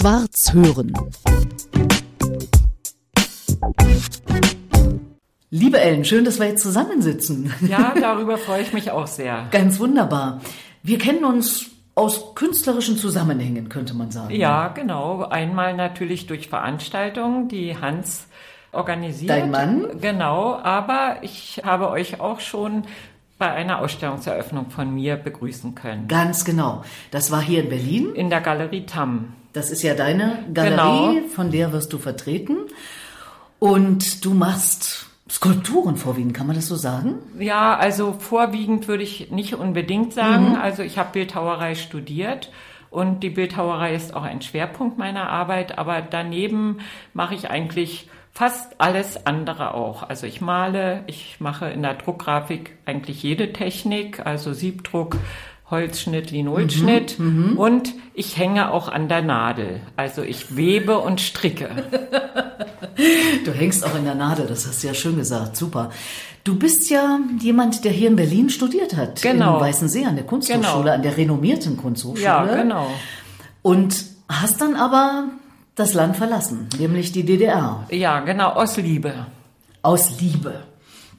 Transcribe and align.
Schwarz 0.00 0.54
hören. 0.54 0.94
Liebe 5.50 5.78
Ellen, 5.78 6.06
schön, 6.06 6.24
dass 6.24 6.40
wir 6.40 6.46
jetzt 6.46 6.62
zusammensitzen. 6.62 7.52
Ja, 7.68 7.92
darüber 8.00 8.38
freue 8.38 8.62
ich 8.62 8.72
mich 8.72 8.90
auch 8.92 9.06
sehr. 9.06 9.48
Ganz 9.50 9.78
wunderbar. 9.78 10.40
Wir 10.82 10.96
kennen 10.96 11.26
uns 11.26 11.66
aus 11.94 12.34
künstlerischen 12.34 12.96
Zusammenhängen, 12.96 13.68
könnte 13.68 13.92
man 13.92 14.10
sagen. 14.10 14.34
Ja, 14.34 14.68
genau. 14.68 15.24
Einmal 15.24 15.76
natürlich 15.76 16.26
durch 16.26 16.48
Veranstaltungen, 16.48 17.48
die 17.48 17.76
Hans 17.76 18.26
organisiert. 18.72 19.28
Dein 19.28 19.50
Mann? 19.50 20.00
Genau, 20.00 20.54
aber 20.56 21.18
ich 21.20 21.60
habe 21.62 21.90
euch 21.90 22.20
auch 22.20 22.40
schon 22.40 22.84
bei 23.40 23.50
einer 23.50 23.80
Ausstellungseröffnung 23.80 24.70
von 24.70 24.94
mir 24.94 25.16
begrüßen 25.16 25.74
können. 25.74 26.06
Ganz 26.06 26.44
genau. 26.44 26.84
Das 27.10 27.32
war 27.32 27.40
hier 27.40 27.64
in 27.64 27.70
Berlin. 27.70 28.14
In 28.14 28.30
der 28.30 28.42
Galerie 28.42 28.84
Tamm. 28.84 29.32
Das 29.54 29.70
ist 29.70 29.82
ja 29.82 29.94
deine 29.94 30.44
Galerie, 30.52 31.16
genau. 31.16 31.28
von 31.28 31.50
der 31.50 31.72
wirst 31.72 31.92
du 31.92 31.98
vertreten. 31.98 32.58
Und 33.58 34.24
du 34.24 34.34
machst 34.34 35.06
Skulpturen 35.28 35.96
vorwiegend, 35.96 36.34
kann 36.34 36.46
man 36.46 36.54
das 36.54 36.66
so 36.66 36.76
sagen? 36.76 37.14
Ja, 37.38 37.76
also 37.76 38.12
vorwiegend 38.12 38.88
würde 38.88 39.04
ich 39.04 39.30
nicht 39.30 39.54
unbedingt 39.54 40.12
sagen. 40.12 40.50
Mhm. 40.50 40.56
Also 40.56 40.82
ich 40.82 40.98
habe 40.98 41.12
Bildhauerei 41.12 41.74
studiert 41.74 42.52
und 42.90 43.22
die 43.22 43.30
Bildhauerei 43.30 43.94
ist 43.94 44.14
auch 44.14 44.22
ein 44.22 44.42
Schwerpunkt 44.42 44.98
meiner 44.98 45.30
Arbeit, 45.30 45.78
aber 45.78 46.02
daneben 46.02 46.78
mache 47.14 47.34
ich 47.34 47.48
eigentlich 47.48 48.08
fast 48.32 48.80
alles 48.80 49.26
andere 49.26 49.74
auch. 49.74 50.02
Also 50.02 50.26
ich 50.26 50.40
male, 50.40 51.02
ich 51.06 51.36
mache 51.40 51.66
in 51.70 51.82
der 51.82 51.94
Druckgrafik 51.94 52.76
eigentlich 52.86 53.22
jede 53.22 53.52
Technik, 53.52 54.24
also 54.24 54.52
Siebdruck, 54.52 55.16
Holzschnitt, 55.70 56.32
Linolschnitt 56.32 57.18
mhm, 57.18 57.52
mhm, 57.52 57.58
und 57.58 57.94
ich 58.14 58.36
hänge 58.36 58.72
auch 58.72 58.88
an 58.88 59.08
der 59.08 59.22
Nadel. 59.22 59.80
Also 59.96 60.22
ich 60.22 60.56
webe 60.56 60.98
und 60.98 61.20
stricke. 61.20 61.68
du 63.44 63.52
hängst 63.52 63.84
auch 63.84 63.94
in 63.94 64.04
der 64.04 64.16
Nadel, 64.16 64.46
das 64.46 64.66
hast 64.66 64.82
du 64.82 64.88
ja 64.88 64.94
schön 64.94 65.16
gesagt, 65.16 65.56
super. 65.56 65.90
Du 66.42 66.58
bist 66.58 66.90
ja 66.90 67.20
jemand, 67.38 67.84
der 67.84 67.92
hier 67.92 68.08
in 68.08 68.16
Berlin 68.16 68.50
studiert 68.50 68.96
hat. 68.96 69.22
Genau. 69.22 69.56
In 69.56 69.60
Weißensee 69.60 70.06
an 70.06 70.16
der 70.16 70.24
Kunsthochschule, 70.24 70.82
genau. 70.82 70.94
an 70.94 71.02
der 71.02 71.16
renommierten 71.16 71.76
Kunsthochschule. 71.76 72.24
Ja, 72.24 72.44
genau. 72.44 72.88
Und 73.62 74.04
hast 74.28 74.60
dann 74.60 74.74
aber 74.74 75.24
das 75.80 75.94
Land 75.94 76.16
verlassen, 76.16 76.68
nämlich 76.78 77.10
die 77.10 77.24
DDR. 77.24 77.86
Ja, 77.90 78.20
genau, 78.20 78.50
aus 78.50 78.76
Liebe. 78.76 79.26
Aus 79.82 80.20
Liebe. 80.20 80.62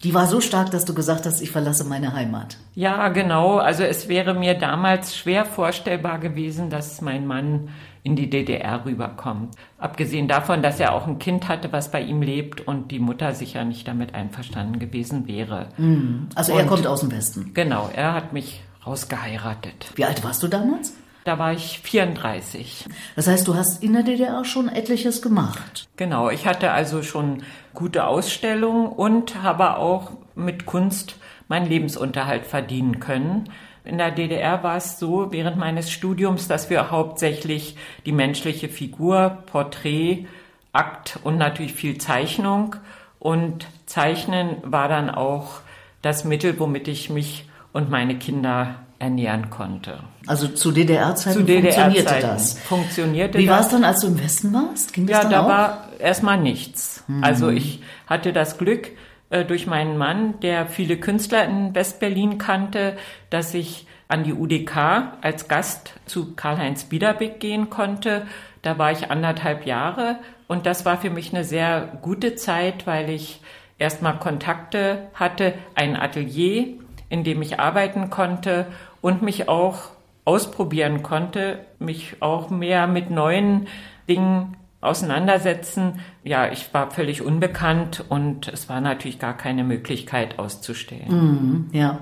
Die 0.03 0.13
war 0.13 0.27
so 0.27 0.41
stark, 0.41 0.71
dass 0.71 0.85
du 0.85 0.93
gesagt 0.93 1.25
hast, 1.25 1.41
ich 1.41 1.51
verlasse 1.51 1.83
meine 1.83 2.13
Heimat. 2.13 2.57
Ja, 2.73 3.09
genau. 3.09 3.57
Also 3.57 3.83
es 3.83 4.07
wäre 4.07 4.33
mir 4.33 4.55
damals 4.55 5.15
schwer 5.15 5.45
vorstellbar 5.45 6.19
gewesen, 6.19 6.69
dass 6.69 7.01
mein 7.01 7.27
Mann 7.27 7.69
in 8.03 8.15
die 8.15 8.29
DDR 8.29 8.83
rüberkommt. 8.85 9.55
Abgesehen 9.77 10.27
davon, 10.27 10.63
dass 10.63 10.79
er 10.79 10.93
auch 10.93 11.05
ein 11.05 11.19
Kind 11.19 11.47
hatte, 11.47 11.71
was 11.71 11.91
bei 11.91 12.01
ihm 12.01 12.23
lebt 12.23 12.61
und 12.61 12.89
die 12.89 12.99
Mutter 12.99 13.33
sicher 13.33 13.63
nicht 13.63 13.87
damit 13.87 14.15
einverstanden 14.15 14.79
gewesen 14.79 15.27
wäre. 15.27 15.69
Mhm. 15.77 16.29
Also 16.33 16.53
er 16.53 16.65
kommt 16.65 16.87
aus 16.87 17.01
dem 17.01 17.11
Westen. 17.11 17.51
Genau, 17.53 17.89
er 17.95 18.13
hat 18.13 18.33
mich 18.33 18.61
rausgeheiratet. 18.85 19.91
Wie 19.95 20.05
alt 20.05 20.23
warst 20.23 20.41
du 20.41 20.47
damals? 20.47 20.93
Da 21.23 21.38
war 21.38 21.53
ich 21.53 21.80
34. 21.80 22.86
Das 23.16 23.27
heißt, 23.27 23.47
du 23.47 23.55
hast 23.55 23.83
in 23.83 23.94
der 23.94 24.03
DDR 24.03 24.44
schon 24.44 24.69
etliches 24.69 25.22
gemacht. 25.22 25.88
Genau, 25.95 26.30
ich 26.30 26.47
hatte 26.47 26.72
also 26.72 27.03
schon 27.03 27.44
gute 27.73 28.05
Ausstellungen 28.05 28.88
und 28.88 29.44
habe 29.44 29.78
auch 29.78 30.11
mit 30.36 30.66
Kunst 30.66 31.16
meinen 31.47 31.67
Lebensunterhalt 31.67 32.45
verdienen 32.45 33.00
können. 33.00 33.50
In 33.83 33.97
der 33.97 34.11
DDR 34.11 34.63
war 34.63 34.78
es 34.78 35.00
so 35.00 35.31
während 35.31 35.58
meines 35.58 35.91
Studiums, 35.91 36.47
dass 36.47 36.69
wir 36.69 36.91
hauptsächlich 36.91 37.78
die 38.06 38.11
menschliche 38.11 38.69
Figur, 38.69 39.44
Porträt, 39.47 40.25
Akt 40.73 41.19
und 41.23 41.38
natürlich 41.38 41.73
viel 41.73 41.97
Zeichnung 41.97 42.75
und 43.19 43.68
Zeichnen 43.85 44.57
war 44.63 44.88
dann 44.88 45.09
auch 45.09 45.62
das 46.01 46.24
Mittel, 46.24 46.59
womit 46.59 46.88
ich 46.88 47.09
mich 47.09 47.47
und 47.74 47.90
meine 47.90 48.18
Kinder 48.18 48.75
ernähren 49.01 49.50
konnte. 49.50 50.00
Also 50.28 50.47
zu 50.47 50.72
DDR-Zeiten 50.72 51.39
zu 51.39 51.44
DDR 51.44 51.73
funktionierte 51.73 52.22
das. 52.22 52.59
Funktionierte 52.59 53.39
Wie 53.39 53.50
war 53.50 53.62
es 53.62 53.69
dann, 53.69 53.84
als 53.84 54.01
du 54.01 54.07
im 54.07 54.23
Westen 54.23 54.53
warst? 54.53 54.94
Ging 54.94 55.07
das 55.07 55.17
ja, 55.17 55.22
dann 55.23 55.31
da 55.31 55.41
auch? 55.41 55.47
war 55.47 55.88
erstmal 56.00 56.38
nichts. 56.38 57.03
Mhm. 57.07 57.23
Also 57.23 57.50
ich 57.50 57.81
hatte 58.06 58.31
das 58.31 58.59
Glück 58.59 58.89
äh, 59.31 59.44
durch 59.44 59.66
meinen 59.66 59.97
Mann, 59.97 60.39
der 60.41 60.67
viele 60.67 60.97
Künstler 60.97 61.44
in 61.45 61.73
Westberlin 61.73 62.38
kannte, 62.38 62.95
dass 63.31 63.56
ich 63.56 63.88
an 64.07 64.23
die 64.23 64.34
UDK 64.34 64.78
als 65.22 65.47
Gast 65.47 65.94
zu 66.06 66.35
Karl-Heinz 66.35 66.83
Biederbeck 66.83 67.39
gehen 67.39 67.69
konnte. 67.69 68.28
Da 68.62 68.78
war 68.78 68.91
ich 68.91 69.09
anderthalb 69.09 69.66
Jahre 69.66 70.18
und 70.47 70.68
das 70.68 70.85
war 70.85 70.97
für 70.97 71.09
mich 71.09 71.33
eine 71.33 71.44
sehr 71.44 71.97
gute 72.03 72.35
Zeit, 72.35 72.85
weil 72.85 73.09
ich 73.09 73.41
erstmal 73.79 74.19
Kontakte 74.19 75.07
hatte, 75.16 75.56
ein 75.73 75.95
Atelier, 75.95 76.75
in 77.09 77.23
dem 77.23 77.41
ich 77.41 77.59
arbeiten 77.59 78.09
konnte 78.09 78.68
und 79.01 79.22
mich 79.22 79.50
auch 79.50 79.89
ausprobieren 80.25 81.03
konnte, 81.03 81.59
mich 81.79 82.16
auch 82.19 82.50
mehr 82.50 82.88
mit 82.88 83.09
neuen 83.09 83.67
Dingen 84.07 84.56
auseinandersetzen. 84.81 86.00
Ja, 86.23 86.51
ich 86.51 86.73
war 86.73 86.91
völlig 86.91 87.22
unbekannt 87.22 88.03
und 88.09 88.47
es 88.47 88.69
war 88.69 88.81
natürlich 88.81 89.19
gar 89.19 89.35
keine 89.35 89.63
Möglichkeit 89.63 90.39
auszustellen. 90.39 91.69
Mm, 91.72 91.75
ja. 91.75 92.00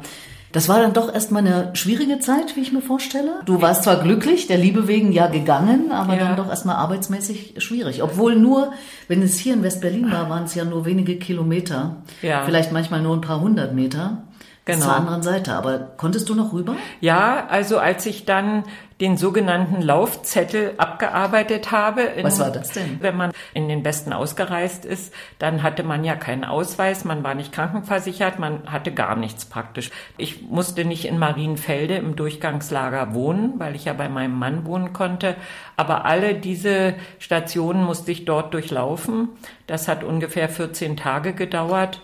Das 0.52 0.68
war 0.68 0.80
dann 0.80 0.94
doch 0.94 1.14
erstmal 1.14 1.46
eine 1.46 1.76
schwierige 1.76 2.20
Zeit, 2.20 2.56
wie 2.56 2.62
ich 2.62 2.72
mir 2.72 2.82
vorstelle. 2.82 3.42
Du 3.46 3.62
warst 3.62 3.84
zwar 3.84 4.02
glücklich, 4.02 4.48
der 4.48 4.58
Liebe 4.58 4.88
wegen 4.88 5.12
ja 5.12 5.28
gegangen, 5.28 5.92
aber 5.92 6.16
ja. 6.16 6.26
dann 6.26 6.38
doch 6.38 6.50
erstmal 6.50 6.78
arbeitsmäßig 6.78 7.56
schwierig. 7.60 8.02
Obwohl 8.02 8.36
nur, 8.36 8.74
wenn 9.08 9.22
es 9.22 9.38
hier 9.38 9.54
in 9.54 9.62
West-Berlin 9.62 10.12
war, 10.12 10.28
waren 10.30 10.46
es 10.46 10.56
ja 10.56 10.66
nur 10.66 10.86
wenige 10.86 11.18
Kilometer. 11.18 11.98
Ja. 12.24 12.46
Vielleicht 12.46 12.72
manchmal 12.72 13.04
nur 13.04 13.16
ein 13.16 13.22
paar 13.22 13.42
hundert 13.42 13.76
Meter. 13.76 14.24
Genau. 14.74 14.86
Zur 14.86 14.96
anderen 14.96 15.22
Seite. 15.22 15.54
Aber 15.54 15.80
konntest 15.98 16.30
du 16.30 16.36
noch 16.36 16.54
rüber? 16.54 16.76
Ja, 17.02 17.48
also 17.50 17.80
als 17.80 18.06
ich 18.06 18.26
dann 18.26 18.64
den 19.02 19.16
sogenannten 19.16 19.82
Laufzettel 19.82 20.74
abgearbeitet 20.78 21.72
habe. 21.72 22.02
In, 22.02 22.26
Was 22.26 22.40
war 22.40 22.52
das 22.52 22.72
denn? 22.72 22.98
Wenn 23.00 23.16
man 23.16 23.32
in 23.54 23.70
den 23.70 23.86
Westen 23.86 24.12
ausgereist 24.12 24.84
ist, 24.84 25.14
dann 25.38 25.64
hatte 25.64 25.84
man 25.84 26.04
ja 26.04 26.16
keinen 26.16 26.44
Ausweis, 26.44 27.06
man 27.06 27.24
war 27.24 27.34
nicht 27.34 27.54
krankenversichert, 27.54 28.40
man 28.40 28.70
hatte 28.70 28.92
gar 28.92 29.16
nichts 29.16 29.46
praktisch. 29.46 29.90
Ich 30.18 30.42
musste 30.42 30.84
nicht 30.84 31.06
in 31.06 31.18
Marienfelde 31.18 31.96
im 31.96 32.18
Durchgangslager 32.18 33.14
wohnen, 33.14 33.54
weil 33.58 33.74
ich 33.74 33.86
ja 33.86 33.94
bei 33.94 34.10
meinem 34.10 34.38
Mann 34.38 34.66
wohnen 34.66 34.92
konnte. 34.92 35.36
Aber 35.78 36.04
alle 36.04 36.36
diese 36.36 36.96
Stationen 37.20 37.86
musste 37.86 38.12
ich 38.12 38.26
dort 38.26 38.54
durchlaufen. 38.54 39.30
Das 39.66 39.88
hat 39.88 40.04
ungefähr 40.04 40.50
14 40.50 40.98
Tage 40.98 41.34
gedauert. 41.34 42.02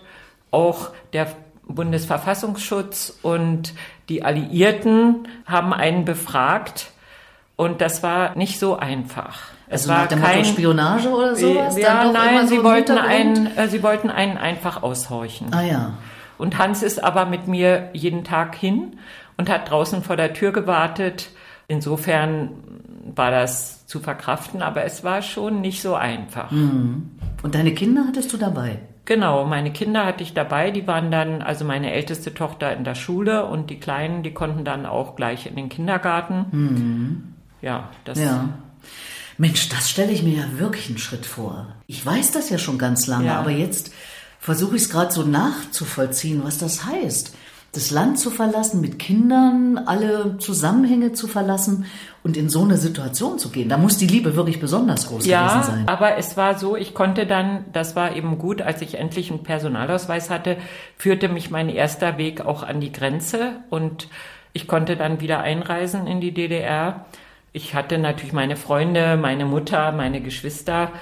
Auch 0.50 0.92
der 1.12 1.26
Bundesverfassungsschutz 1.66 3.18
und 3.22 3.74
die 4.08 4.22
Alliierten 4.22 5.28
haben 5.46 5.72
einen 5.72 6.04
befragt 6.04 6.90
und 7.56 7.80
das 7.80 8.02
war 8.02 8.36
nicht 8.36 8.58
so 8.58 8.76
einfach. 8.76 9.40
Es 9.68 9.88
also 9.88 10.12
war 10.12 10.20
kein 10.20 10.44
Spionage 10.44 11.08
oder 11.08 11.34
sowas? 11.34 11.76
Ja, 11.76 12.12
nein, 12.12 12.46
sie 12.46 12.62
wollten 12.62 12.98
einen, 12.98 13.46
äh, 13.56 13.68
sie 13.68 13.82
wollten 13.82 14.10
einen 14.10 14.36
einfach 14.38 14.82
aushorchen. 14.82 15.52
Ah 15.52 15.62
ja. 15.62 15.92
Und 16.38 16.58
Hans 16.58 16.82
ist 16.82 17.02
aber 17.02 17.24
mit 17.26 17.48
mir 17.48 17.90
jeden 17.92 18.22
Tag 18.22 18.54
hin 18.54 18.98
und 19.36 19.48
hat 19.48 19.70
draußen 19.70 20.02
vor 20.02 20.16
der 20.16 20.34
Tür 20.34 20.52
gewartet. 20.52 21.30
Insofern 21.66 22.50
war 23.14 23.30
das 23.30 23.86
zu 23.86 24.00
verkraften, 24.00 24.62
aber 24.62 24.84
es 24.84 25.02
war 25.02 25.22
schon 25.22 25.60
nicht 25.60 25.82
so 25.82 25.94
einfach. 25.94 26.50
Mhm. 26.50 27.10
Und 27.42 27.54
deine 27.54 27.72
Kinder 27.72 28.04
hattest 28.06 28.32
du 28.32 28.36
dabei? 28.36 28.80
Genau, 29.06 29.44
meine 29.44 29.72
Kinder 29.72 30.04
hatte 30.04 30.24
ich 30.24 30.34
dabei, 30.34 30.72
die 30.72 30.86
waren 30.88 31.12
dann, 31.12 31.40
also 31.40 31.64
meine 31.64 31.92
älteste 31.92 32.34
Tochter 32.34 32.76
in 32.76 32.82
der 32.82 32.96
Schule 32.96 33.46
und 33.46 33.70
die 33.70 33.78
Kleinen, 33.78 34.24
die 34.24 34.34
konnten 34.34 34.64
dann 34.64 34.84
auch 34.84 35.14
gleich 35.14 35.46
in 35.46 35.54
den 35.54 35.68
Kindergarten. 35.68 36.46
Mhm. 36.50 37.34
Ja, 37.62 37.90
das. 38.04 38.18
Ja. 38.18 38.48
Mensch, 39.38 39.68
das 39.68 39.90
stelle 39.90 40.10
ich 40.12 40.22
mir 40.22 40.38
ja 40.38 40.58
wirklich 40.58 40.88
einen 40.88 40.98
Schritt 40.98 41.24
vor. 41.24 41.68
Ich 41.86 42.04
weiß 42.04 42.32
das 42.32 42.50
ja 42.50 42.58
schon 42.58 42.78
ganz 42.78 43.06
lange, 43.06 43.26
ja. 43.26 43.38
aber 43.38 43.50
jetzt 43.50 43.92
versuche 44.40 44.76
ich 44.76 44.82
es 44.82 44.90
gerade 44.90 45.12
so 45.12 45.22
nachzuvollziehen, 45.22 46.42
was 46.42 46.58
das 46.58 46.84
heißt 46.84 47.34
das 47.76 47.90
Land 47.90 48.18
zu 48.18 48.30
verlassen, 48.30 48.80
mit 48.80 48.98
Kindern 48.98 49.78
alle 49.78 50.38
Zusammenhänge 50.38 51.12
zu 51.12 51.28
verlassen 51.28 51.84
und 52.22 52.36
in 52.36 52.48
so 52.48 52.62
eine 52.64 52.78
Situation 52.78 53.38
zu 53.38 53.50
gehen. 53.50 53.68
Da 53.68 53.76
muss 53.76 53.98
die 53.98 54.06
Liebe 54.06 54.34
wirklich 54.34 54.58
besonders 54.60 55.08
groß 55.08 55.26
ja, 55.26 55.46
gewesen 55.46 55.72
sein. 55.72 55.88
Aber 55.88 56.16
es 56.16 56.36
war 56.36 56.58
so, 56.58 56.76
ich 56.76 56.94
konnte 56.94 57.26
dann, 57.26 57.66
das 57.72 57.94
war 57.94 58.16
eben 58.16 58.38
gut, 58.38 58.62
als 58.62 58.80
ich 58.80 58.94
endlich 58.94 59.30
einen 59.30 59.42
Personalausweis 59.42 60.30
hatte, 60.30 60.56
führte 60.96 61.28
mich 61.28 61.50
mein 61.50 61.68
erster 61.68 62.16
Weg 62.16 62.40
auch 62.40 62.62
an 62.62 62.80
die 62.80 62.92
Grenze 62.92 63.60
und 63.68 64.08
ich 64.54 64.66
konnte 64.66 64.96
dann 64.96 65.20
wieder 65.20 65.40
einreisen 65.40 66.06
in 66.06 66.20
die 66.20 66.32
DDR. 66.32 67.04
Ich 67.52 67.74
hatte 67.74 67.98
natürlich 67.98 68.32
meine 68.32 68.56
Freunde, 68.56 69.16
meine 69.16 69.44
Mutter, 69.44 69.92
meine 69.92 70.22
Geschwister 70.22 70.92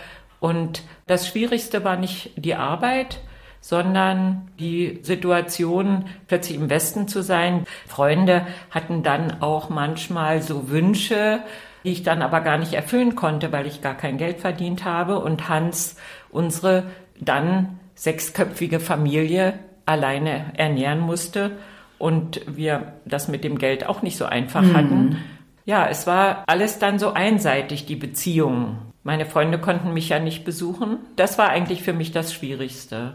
und 0.41 0.83
das 1.07 1.29
Schwierigste 1.29 1.85
war 1.85 1.97
nicht 1.97 2.33
die 2.37 2.55
Arbeit, 2.55 3.21
sondern 3.65 4.51
die 4.61 4.99
Situation, 5.01 6.05
plötzlich 6.29 6.59
im 6.59 6.69
Westen 6.69 7.09
zu 7.09 7.23
sein. 7.23 7.65
Freunde 7.89 8.47
hatten 8.69 9.03
dann 9.03 9.41
auch 9.41 9.71
manchmal 9.71 10.43
so 10.43 10.69
Wünsche, 10.69 11.41
die 11.83 11.93
ich 11.93 12.03
dann 12.03 12.21
aber 12.21 12.43
gar 12.43 12.59
nicht 12.59 12.75
erfüllen 12.75 13.17
konnte, 13.17 13.53
weil 13.53 13.67
ich 13.67 13.81
gar 13.81 13.95
kein 13.95 14.19
Geld 14.19 14.41
verdient 14.41 14.85
habe 14.85 15.19
und 15.19 15.49
Hans 15.49 15.97
unsere 16.31 16.85
dann 17.19 17.79
sechsköpfige 17.95 18.81
Familie 18.81 19.59
alleine 19.87 20.53
ernähren 20.59 21.01
musste 21.01 21.53
und 21.97 22.43
wir 22.47 22.93
das 23.07 23.29
mit 23.29 23.45
dem 23.45 23.57
Geld 23.57 23.87
auch 23.87 24.03
nicht 24.03 24.19
so 24.19 24.27
einfach 24.27 24.61
mhm. 24.61 24.77
hatten. 24.77 25.17
Ja, 25.65 25.89
es 25.89 26.07
war 26.07 26.45
alles 26.49 26.79
dann 26.79 26.99
so 26.99 27.15
einseitig, 27.15 27.87
die 27.87 27.97
Beziehungen. 27.97 28.77
Meine 29.05 29.25
Freunde 29.25 29.59
konnten 29.59 29.95
mich 29.95 30.11
ja 30.11 30.19
nicht 30.19 30.45
besuchen. 30.45 30.99
Das 31.17 31.39
war 31.39 31.49
eigentlich 31.49 31.83
für 31.83 31.95
mich 31.95 32.13
das 32.13 32.35
Schwierigste. 32.35 33.15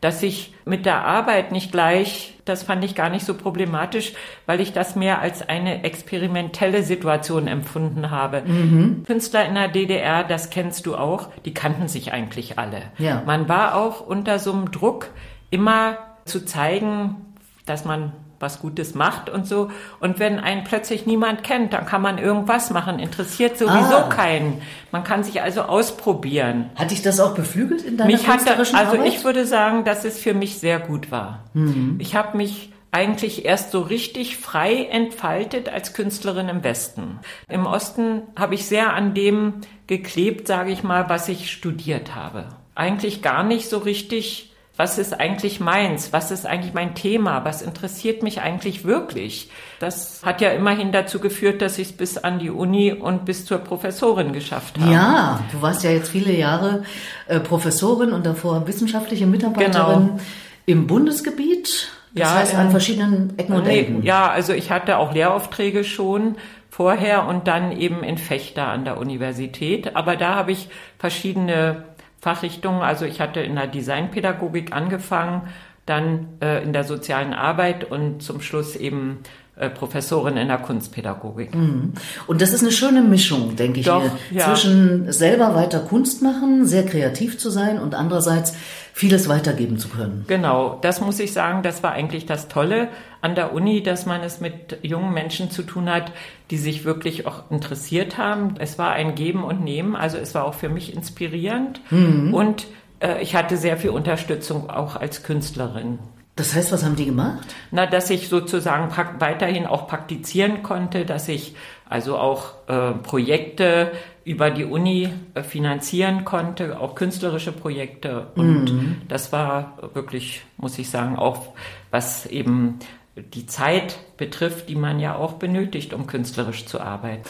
Dass 0.00 0.22
ich 0.22 0.54
mit 0.64 0.86
der 0.86 1.04
Arbeit 1.04 1.52
nicht 1.52 1.72
gleich, 1.72 2.34
das 2.44 2.62
fand 2.62 2.84
ich 2.84 2.94
gar 2.94 3.08
nicht 3.10 3.24
so 3.26 3.34
problematisch, 3.34 4.12
weil 4.46 4.60
ich 4.60 4.72
das 4.72 4.96
mehr 4.96 5.20
als 5.20 5.48
eine 5.48 5.84
experimentelle 5.84 6.82
Situation 6.82 7.48
empfunden 7.48 8.10
habe. 8.10 8.42
Mhm. 8.42 9.04
Künstler 9.06 9.46
in 9.46 9.54
der 9.54 9.68
DDR, 9.68 10.24
das 10.24 10.50
kennst 10.50 10.86
du 10.86 10.96
auch, 10.96 11.28
die 11.44 11.54
kannten 11.54 11.88
sich 11.88 12.12
eigentlich 12.12 12.58
alle. 12.58 12.82
Ja. 12.98 13.22
Man 13.26 13.48
war 13.48 13.76
auch 13.76 14.00
unter 14.00 14.38
so 14.38 14.52
einem 14.52 14.70
Druck, 14.70 15.08
immer 15.50 15.98
zu 16.24 16.44
zeigen, 16.44 17.16
dass 17.64 17.84
man 17.84 18.12
was 18.40 18.60
Gutes 18.60 18.94
macht 18.94 19.30
und 19.30 19.46
so. 19.46 19.70
Und 20.00 20.18
wenn 20.18 20.38
einen 20.38 20.64
plötzlich 20.64 21.06
niemand 21.06 21.42
kennt, 21.44 21.72
dann 21.72 21.86
kann 21.86 22.02
man 22.02 22.18
irgendwas 22.18 22.70
machen. 22.70 22.98
Interessiert 22.98 23.58
sowieso 23.58 23.96
ah. 23.96 24.08
keinen. 24.08 24.62
Man 24.92 25.04
kann 25.04 25.24
sich 25.24 25.42
also 25.42 25.62
ausprobieren. 25.62 26.70
Hat 26.74 26.90
dich 26.90 27.02
das 27.02 27.20
auch 27.20 27.34
beflügelt 27.34 27.82
in 27.82 27.96
deiner 27.96 28.10
mich 28.10 28.28
hatte, 28.28 28.56
Also 28.58 28.74
Arbeit? 28.74 29.06
ich 29.06 29.24
würde 29.24 29.46
sagen, 29.46 29.84
dass 29.84 30.04
es 30.04 30.18
für 30.18 30.34
mich 30.34 30.58
sehr 30.58 30.78
gut 30.78 31.10
war. 31.10 31.44
Mhm. 31.54 31.96
Ich 31.98 32.14
habe 32.14 32.36
mich 32.36 32.72
eigentlich 32.92 33.44
erst 33.44 33.72
so 33.72 33.80
richtig 33.80 34.38
frei 34.38 34.84
entfaltet 34.84 35.68
als 35.68 35.92
Künstlerin 35.92 36.48
im 36.48 36.64
Westen. 36.64 37.18
Im 37.48 37.66
Osten 37.66 38.22
habe 38.36 38.54
ich 38.54 38.66
sehr 38.66 38.94
an 38.94 39.12
dem 39.12 39.60
geklebt, 39.86 40.46
sage 40.46 40.70
ich 40.70 40.82
mal, 40.82 41.08
was 41.08 41.28
ich 41.28 41.50
studiert 41.50 42.14
habe. 42.14 42.46
Eigentlich 42.74 43.20
gar 43.20 43.42
nicht 43.42 43.68
so 43.68 43.78
richtig 43.78 44.52
was 44.76 44.98
ist 44.98 45.18
eigentlich 45.18 45.58
meins? 45.58 46.12
Was 46.12 46.30
ist 46.30 46.44
eigentlich 46.44 46.74
mein 46.74 46.94
Thema? 46.94 47.44
Was 47.44 47.62
interessiert 47.62 48.22
mich 48.22 48.42
eigentlich 48.42 48.84
wirklich? 48.84 49.50
Das 49.80 50.20
hat 50.22 50.42
ja 50.42 50.50
immerhin 50.50 50.92
dazu 50.92 51.18
geführt, 51.18 51.62
dass 51.62 51.78
ich 51.78 51.88
es 51.88 51.96
bis 51.96 52.18
an 52.18 52.38
die 52.38 52.50
Uni 52.50 52.92
und 52.92 53.24
bis 53.24 53.46
zur 53.46 53.58
Professorin 53.58 54.32
geschafft 54.32 54.78
habe. 54.78 54.92
Ja, 54.92 55.40
du 55.50 55.62
warst 55.62 55.82
ja 55.82 55.90
jetzt 55.90 56.10
viele 56.10 56.32
Jahre 56.32 56.82
äh, 57.26 57.40
Professorin 57.40 58.12
und 58.12 58.26
davor 58.26 58.66
wissenschaftliche 58.66 59.26
Mitarbeiterin 59.26 60.06
genau. 60.06 60.20
im 60.66 60.86
Bundesgebiet. 60.86 61.88
Das 62.14 62.28
ja, 62.28 62.34
heißt 62.34 62.54
an 62.54 62.70
verschiedenen 62.70 63.38
Ecken 63.38 63.54
und 63.54 63.66
Enden. 63.66 64.02
Ja, 64.02 64.30
also 64.30 64.52
ich 64.52 64.70
hatte 64.70 64.98
auch 64.98 65.12
Lehraufträge 65.12 65.84
schon 65.84 66.36
vorher 66.70 67.26
und 67.26 67.48
dann 67.48 67.72
eben 67.72 68.02
in 68.02 68.18
Fechter 68.18 68.68
an 68.68 68.84
der 68.84 68.98
Universität. 68.98 69.96
Aber 69.96 70.16
da 70.16 70.34
habe 70.34 70.52
ich 70.52 70.68
verschiedene 70.98 71.84
Fachrichtungen. 72.26 72.82
Also 72.82 73.04
ich 73.04 73.20
hatte 73.20 73.38
in 73.38 73.54
der 73.54 73.68
Designpädagogik 73.68 74.74
angefangen, 74.74 75.42
dann 75.86 76.26
äh, 76.42 76.60
in 76.64 76.72
der 76.72 76.82
sozialen 76.82 77.32
Arbeit 77.32 77.84
und 77.84 78.20
zum 78.20 78.40
Schluss 78.40 78.74
eben 78.74 79.20
Professorin 79.56 80.36
in 80.36 80.48
der 80.48 80.58
Kunstpädagogik. 80.58 81.54
Mhm. 81.54 81.94
Und 82.26 82.42
das 82.42 82.52
ist 82.52 82.62
eine 82.62 82.72
schöne 82.72 83.00
Mischung, 83.00 83.56
denke 83.56 83.80
ich, 83.80 83.86
Doch, 83.86 84.02
mir, 84.02 84.12
ja. 84.30 84.44
zwischen 84.44 85.10
selber 85.10 85.54
weiter 85.54 85.80
Kunst 85.80 86.22
machen, 86.22 86.66
sehr 86.66 86.84
kreativ 86.84 87.38
zu 87.38 87.48
sein 87.48 87.78
und 87.78 87.94
andererseits 87.94 88.54
vieles 88.92 89.28
weitergeben 89.28 89.78
zu 89.78 89.88
können. 89.88 90.24
Genau, 90.26 90.78
das 90.82 91.00
muss 91.00 91.18
ich 91.20 91.32
sagen, 91.32 91.62
das 91.62 91.82
war 91.82 91.92
eigentlich 91.92 92.26
das 92.26 92.48
Tolle 92.48 92.88
an 93.22 93.34
der 93.34 93.54
Uni, 93.54 93.82
dass 93.82 94.04
man 94.04 94.22
es 94.22 94.40
mit 94.40 94.78
jungen 94.82 95.14
Menschen 95.14 95.50
zu 95.50 95.62
tun 95.62 95.90
hat, 95.90 96.12
die 96.50 96.58
sich 96.58 96.84
wirklich 96.84 97.26
auch 97.26 97.50
interessiert 97.50 98.18
haben. 98.18 98.54
Es 98.58 98.78
war 98.78 98.92
ein 98.92 99.14
Geben 99.14 99.42
und 99.42 99.64
Nehmen, 99.64 99.96
also 99.96 100.18
es 100.18 100.34
war 100.34 100.44
auch 100.44 100.54
für 100.54 100.68
mich 100.68 100.94
inspirierend 100.94 101.80
mhm. 101.90 102.34
und 102.34 102.66
äh, 103.00 103.22
ich 103.22 103.34
hatte 103.34 103.56
sehr 103.56 103.76
viel 103.76 103.90
Unterstützung 103.90 104.68
auch 104.68 104.96
als 104.96 105.22
Künstlerin. 105.22 105.98
Das 106.36 106.54
heißt, 106.54 106.70
was 106.70 106.84
haben 106.84 106.96
die 106.96 107.06
gemacht? 107.06 107.54
Na, 107.70 107.86
dass 107.86 108.10
ich 108.10 108.28
sozusagen 108.28 108.94
weiterhin 109.18 109.66
auch 109.66 109.88
praktizieren 109.88 110.62
konnte, 110.62 111.06
dass 111.06 111.28
ich 111.28 111.54
also 111.88 112.18
auch 112.18 112.52
äh, 112.68 112.92
Projekte 112.92 113.92
über 114.24 114.50
die 114.50 114.64
Uni 114.64 115.08
äh, 115.32 115.42
finanzieren 115.42 116.26
konnte, 116.26 116.78
auch 116.78 116.94
künstlerische 116.94 117.52
Projekte. 117.52 118.26
Und 118.34 118.64
mhm. 118.72 119.02
das 119.08 119.32
war 119.32 119.78
wirklich, 119.94 120.42
muss 120.58 120.78
ich 120.78 120.90
sagen, 120.90 121.16
auch 121.16 121.54
was 121.90 122.26
eben 122.26 122.80
die 123.16 123.46
Zeit 123.46 123.98
betrifft, 124.18 124.68
die 124.68 124.74
man 124.76 125.00
ja 125.00 125.16
auch 125.16 125.34
benötigt, 125.34 125.94
um 125.94 126.06
künstlerisch 126.06 126.66
zu 126.66 126.80
arbeiten. 126.80 127.22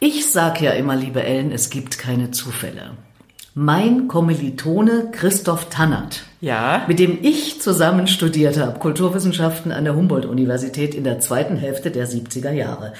Ich 0.00 0.30
sage 0.30 0.64
ja 0.64 0.72
immer, 0.72 0.96
liebe 0.96 1.22
Ellen, 1.22 1.52
es 1.52 1.70
gibt 1.70 1.98
keine 1.98 2.32
Zufälle. 2.32 2.96
Mein 3.58 4.06
Kommilitone 4.06 5.08
Christoph 5.12 5.70
Tannert, 5.70 6.24
ja. 6.42 6.84
mit 6.88 6.98
dem 6.98 7.16
ich 7.22 7.58
zusammen 7.62 8.06
studiert 8.06 8.58
habe, 8.58 8.78
Kulturwissenschaften 8.78 9.72
an 9.72 9.84
der 9.84 9.96
Humboldt-Universität 9.96 10.94
in 10.94 11.04
der 11.04 11.20
zweiten 11.20 11.56
Hälfte 11.56 11.90
der 11.90 12.06
70er 12.06 12.50
Jahre, 12.50 12.92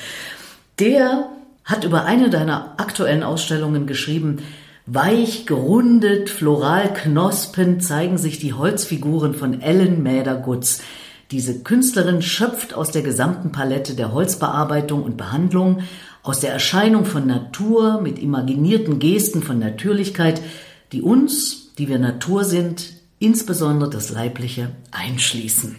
der 0.79 1.29
hat 1.63 1.85
über 1.85 2.07
eine 2.07 2.31
deiner 2.31 2.73
aktuellen 2.79 3.23
Ausstellungen 3.23 3.87
geschrieben, 3.87 4.39
Weich 4.87 5.45
gerundet, 5.45 6.31
floral 6.31 6.91
knospend 6.95 7.85
zeigen 7.85 8.17
sich 8.17 8.39
die 8.39 8.55
Holzfiguren 8.55 9.35
von 9.35 9.61
Ellen 9.61 10.03
Mäder-Gutz. 10.03 10.81
Diese 11.33 11.59
Künstlerin 11.65 12.23
schöpft 12.23 12.73
aus 12.73 12.93
der 12.93 13.03
gesamten 13.03 13.53
Palette 13.53 13.95
der 13.95 14.15
Holzbearbeitung 14.15 15.03
und 15.03 15.19
Behandlung, 15.19 15.83
aus 16.27 16.41
der 16.41 16.53
Erscheinung 16.53 17.05
von 17.05 17.27
Natur 17.27 18.01
mit 18.01 18.19
imaginierten 18.19 18.99
Gesten 18.99 19.43
von 19.43 19.61
Natürlichkeit, 19.61 20.43
die 20.91 21.01
uns, 21.01 21.75
die 21.79 21.89
wir 21.89 22.01
Natur 22.01 22.43
sind, 22.45 22.95
insbesondere 23.21 23.91
das 23.91 24.11
Leibliche 24.11 24.71
einschließen. 24.91 25.77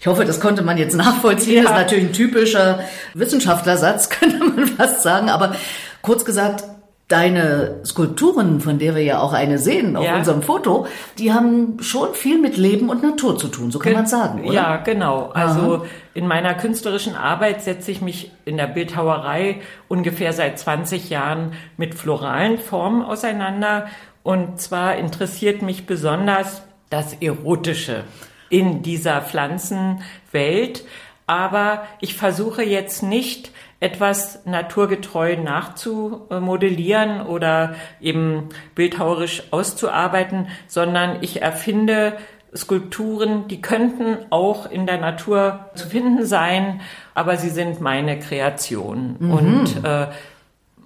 Ich 0.00 0.06
hoffe, 0.06 0.24
das 0.24 0.40
konnte 0.40 0.62
man 0.62 0.78
jetzt 0.78 0.96
nachvollziehen. 0.96 1.56
Ja. 1.56 1.62
Das 1.64 1.72
ist 1.72 1.76
natürlich 1.76 2.04
ein 2.06 2.12
typischer 2.14 2.80
Wissenschaftlersatz, 3.12 4.08
könnte 4.10 4.38
man 4.38 4.66
fast 4.66 5.02
sagen. 5.02 5.28
Aber 5.28 5.54
kurz 6.00 6.24
gesagt, 6.24 6.64
deine 7.10 7.80
Skulpturen, 7.84 8.60
von 8.60 8.78
der 8.78 8.94
wir 8.94 9.02
ja 9.02 9.18
auch 9.18 9.32
eine 9.32 9.58
sehen 9.58 9.96
auf 9.96 10.04
ja. 10.04 10.16
unserem 10.16 10.42
Foto, 10.42 10.86
die 11.18 11.32
haben 11.32 11.82
schon 11.82 12.14
viel 12.14 12.40
mit 12.40 12.56
Leben 12.56 12.88
und 12.88 13.02
Natur 13.02 13.36
zu 13.36 13.48
tun, 13.48 13.72
so 13.72 13.80
kann 13.80 13.90
Ge 13.90 13.96
man 13.96 14.06
sagen, 14.06 14.44
oder? 14.44 14.54
Ja, 14.54 14.76
genau. 14.76 15.30
Also 15.34 15.76
Aha. 15.76 15.84
in 16.14 16.28
meiner 16.28 16.54
künstlerischen 16.54 17.16
Arbeit 17.16 17.62
setze 17.62 17.90
ich 17.90 18.00
mich 18.00 18.30
in 18.44 18.56
der 18.56 18.68
Bildhauerei 18.68 19.60
ungefähr 19.88 20.32
seit 20.32 20.60
20 20.60 21.10
Jahren 21.10 21.54
mit 21.76 21.96
floralen 21.96 22.58
Formen 22.58 23.02
auseinander. 23.02 23.88
Und 24.22 24.60
zwar 24.60 24.96
interessiert 24.96 25.62
mich 25.62 25.86
besonders 25.86 26.62
das 26.90 27.14
Erotische 27.14 28.04
in 28.50 28.82
dieser 28.82 29.20
Pflanzenwelt. 29.20 30.84
Aber 31.30 31.84
ich 32.00 32.14
versuche 32.14 32.64
jetzt 32.64 33.04
nicht 33.04 33.52
etwas 33.78 34.44
naturgetreu 34.46 35.36
nachzumodellieren 35.36 37.24
oder 37.24 37.76
eben 38.00 38.48
bildhauerisch 38.74 39.44
auszuarbeiten, 39.52 40.48
sondern 40.66 41.18
ich 41.20 41.40
erfinde 41.40 42.16
Skulpturen, 42.52 43.46
die 43.46 43.62
könnten 43.62 44.18
auch 44.30 44.68
in 44.68 44.86
der 44.86 44.98
Natur 44.98 45.70
zu 45.76 45.86
finden 45.86 46.26
sein, 46.26 46.80
aber 47.14 47.36
sie 47.36 47.50
sind 47.50 47.80
meine 47.80 48.18
Kreation. 48.18 49.14
Mhm. 49.20 49.30
Und 49.30 49.84
äh, 49.84 50.08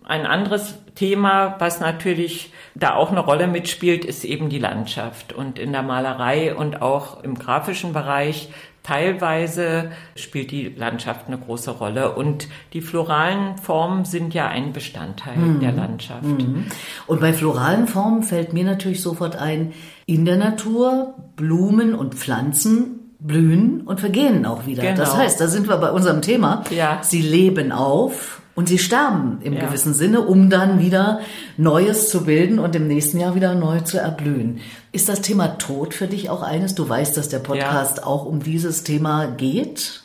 ein 0.05 0.27
anderes 0.27 0.75
Thema, 0.95 1.57
was 1.59 1.81
natürlich 1.81 2.53
da 2.75 2.97
auch 2.97 3.11
eine 3.11 3.21
Rolle 3.21 3.47
mitspielt, 3.47 4.05
ist 4.05 4.27
eben 4.27 4.51
die 4.51 4.59
Landschaft. 4.59 5.33
Und 5.33 5.59
in 5.59 5.73
der 5.73 5.83
Malerei 5.83 6.55
und 6.55 6.83
auch 6.83 7.25
im 7.25 7.35
grafischen 7.39 7.95
Bereich 7.95 8.51
teilweise 8.85 9.91
spielt 10.15 10.53
die 10.53 10.69
Landschaft 10.69 11.27
eine 11.27 11.39
große 11.39 11.73
Rolle. 11.73 12.15
Und 12.15 12.47
die 12.73 12.81
floralen 12.81 13.59
Formen 13.59 14.05
sind 14.05 14.35
ja 14.35 14.47
ein 14.47 14.73
Bestandteil 14.73 15.37
mhm. 15.37 15.61
der 15.61 15.73
Landschaft. 15.73 16.23
Mhm. 16.23 16.67
Und 17.09 17.21
bei 17.21 17.33
floralen 17.33 17.89
Formen 17.89 18.23
fällt 18.23 18.53
mir 18.53 18.65
natürlich 18.65 19.03
sofort 19.03 19.35
ein, 19.35 19.73
in 20.07 20.25
der 20.25 20.37
Natur 20.37 21.15
Blumen 21.35 21.95
und 21.95 22.15
Pflanzen 22.15 23.01
blühen 23.19 23.81
und 23.81 24.01
vergehen 24.01 24.45
auch 24.45 24.67
wieder. 24.67 24.83
Genau. 24.83 24.97
Das 24.97 25.17
heißt, 25.17 25.41
da 25.41 25.49
sind 25.49 25.67
wir 25.67 25.79
bei 25.79 25.91
unserem 25.91 26.21
Thema. 26.21 26.63
Ja. 26.71 26.99
Sie 27.03 27.23
leben 27.23 27.73
auf 27.73 28.43
und 28.55 28.69
sie 28.69 28.79
sterben 28.79 29.39
im 29.43 29.55
ja. 29.55 29.67
gewissen 29.67 29.95
Sinne, 29.95 30.21
um 30.21 30.51
dann 30.51 30.79
wieder 30.79 31.21
Neues 31.57 32.09
zu 32.09 32.25
bilden 32.25 32.59
und 32.59 32.77
im 32.77 32.87
nächsten 32.87 33.19
Jahr 33.19 33.35
wieder 33.35 33.55
neu 33.55 33.81
zu 33.81 33.99
erblühen. 33.99 34.61
Ist 34.93 35.09
das 35.09 35.23
Thema 35.23 35.59
Tod 35.59 35.95
für 35.95 36.07
dich 36.07 36.31
auch 36.31 36.43
eines? 36.43 36.75
Du 36.75 36.89
weißt, 36.89 37.17
dass 37.17 37.29
der 37.29 37.41
Podcast 37.41 37.99
ja. 37.99 38.07
auch 38.07 38.25
um 38.25 38.43
dieses 38.43 38.85
Thema 38.85 39.27
geht? 39.27 40.03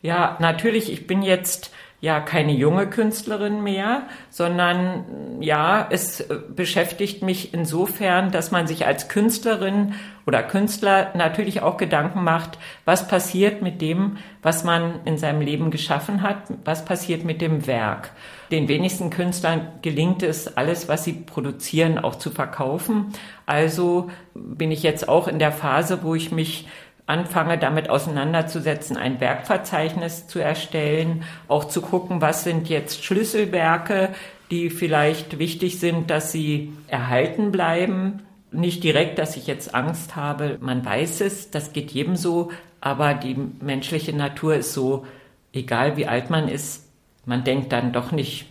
Ja, 0.00 0.36
natürlich. 0.40 0.90
Ich 0.90 1.06
bin 1.06 1.22
jetzt 1.22 1.70
ja 2.02 2.18
keine 2.20 2.52
junge 2.52 2.88
Künstlerin 2.88 3.62
mehr, 3.62 4.02
sondern 4.28 5.38
ja, 5.40 5.86
es 5.88 6.20
äh, 6.20 6.36
beschäftigt 6.54 7.22
mich 7.22 7.54
insofern, 7.54 8.32
dass 8.32 8.50
man 8.50 8.66
sich 8.66 8.84
als 8.86 9.08
Künstlerin 9.08 9.94
oder 10.26 10.42
Künstler 10.42 11.12
natürlich 11.14 11.62
auch 11.62 11.76
Gedanken 11.76 12.24
macht, 12.24 12.58
was 12.84 13.06
passiert 13.06 13.62
mit 13.62 13.80
dem, 13.80 14.18
was 14.42 14.64
man 14.64 15.00
in 15.04 15.16
seinem 15.16 15.40
Leben 15.42 15.70
geschaffen 15.70 16.22
hat, 16.22 16.38
was 16.64 16.84
passiert 16.84 17.24
mit 17.24 17.40
dem 17.40 17.68
Werk. 17.68 18.10
Den 18.50 18.66
wenigsten 18.66 19.10
Künstlern 19.10 19.68
gelingt 19.80 20.24
es, 20.24 20.56
alles, 20.56 20.88
was 20.88 21.04
sie 21.04 21.12
produzieren, 21.12 21.98
auch 21.98 22.16
zu 22.16 22.30
verkaufen. 22.30 23.12
Also 23.46 24.10
bin 24.34 24.72
ich 24.72 24.82
jetzt 24.82 25.08
auch 25.08 25.28
in 25.28 25.38
der 25.38 25.52
Phase, 25.52 26.00
wo 26.02 26.16
ich 26.16 26.32
mich 26.32 26.66
anfange, 27.12 27.58
damit 27.58 27.90
auseinanderzusetzen, 27.90 28.96
ein 28.96 29.20
Werkverzeichnis 29.20 30.26
zu 30.26 30.38
erstellen, 30.38 31.24
auch 31.46 31.66
zu 31.66 31.82
gucken, 31.82 32.22
was 32.22 32.42
sind 32.42 32.70
jetzt 32.70 33.04
Schlüsselwerke, 33.04 34.08
die 34.50 34.70
vielleicht 34.70 35.38
wichtig 35.38 35.78
sind, 35.78 36.10
dass 36.10 36.32
sie 36.32 36.72
erhalten 36.88 37.52
bleiben. 37.52 38.22
Nicht 38.50 38.82
direkt, 38.82 39.18
dass 39.18 39.36
ich 39.36 39.46
jetzt 39.46 39.74
Angst 39.74 40.16
habe, 40.16 40.58
man 40.60 40.84
weiß 40.84 41.20
es, 41.20 41.50
das 41.50 41.72
geht 41.72 41.90
jedem 41.90 42.16
so, 42.16 42.50
aber 42.80 43.14
die 43.14 43.36
menschliche 43.60 44.14
Natur 44.14 44.56
ist 44.56 44.72
so, 44.72 45.06
egal 45.52 45.96
wie 45.96 46.06
alt 46.06 46.30
man 46.30 46.48
ist, 46.48 46.88
man 47.24 47.44
denkt 47.44 47.72
dann 47.72 47.92
doch 47.92 48.10
nicht 48.10 48.46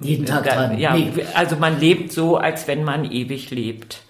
jeden 0.00 0.26
Tag 0.26 0.44
dran. 0.44 0.78
Ja, 0.78 0.94
nee. 0.94 1.12
also 1.34 1.56
man 1.56 1.78
lebt 1.80 2.12
so, 2.12 2.36
als 2.36 2.66
wenn 2.66 2.82
man 2.84 3.10
ewig 3.10 3.50
lebt. 3.50 4.02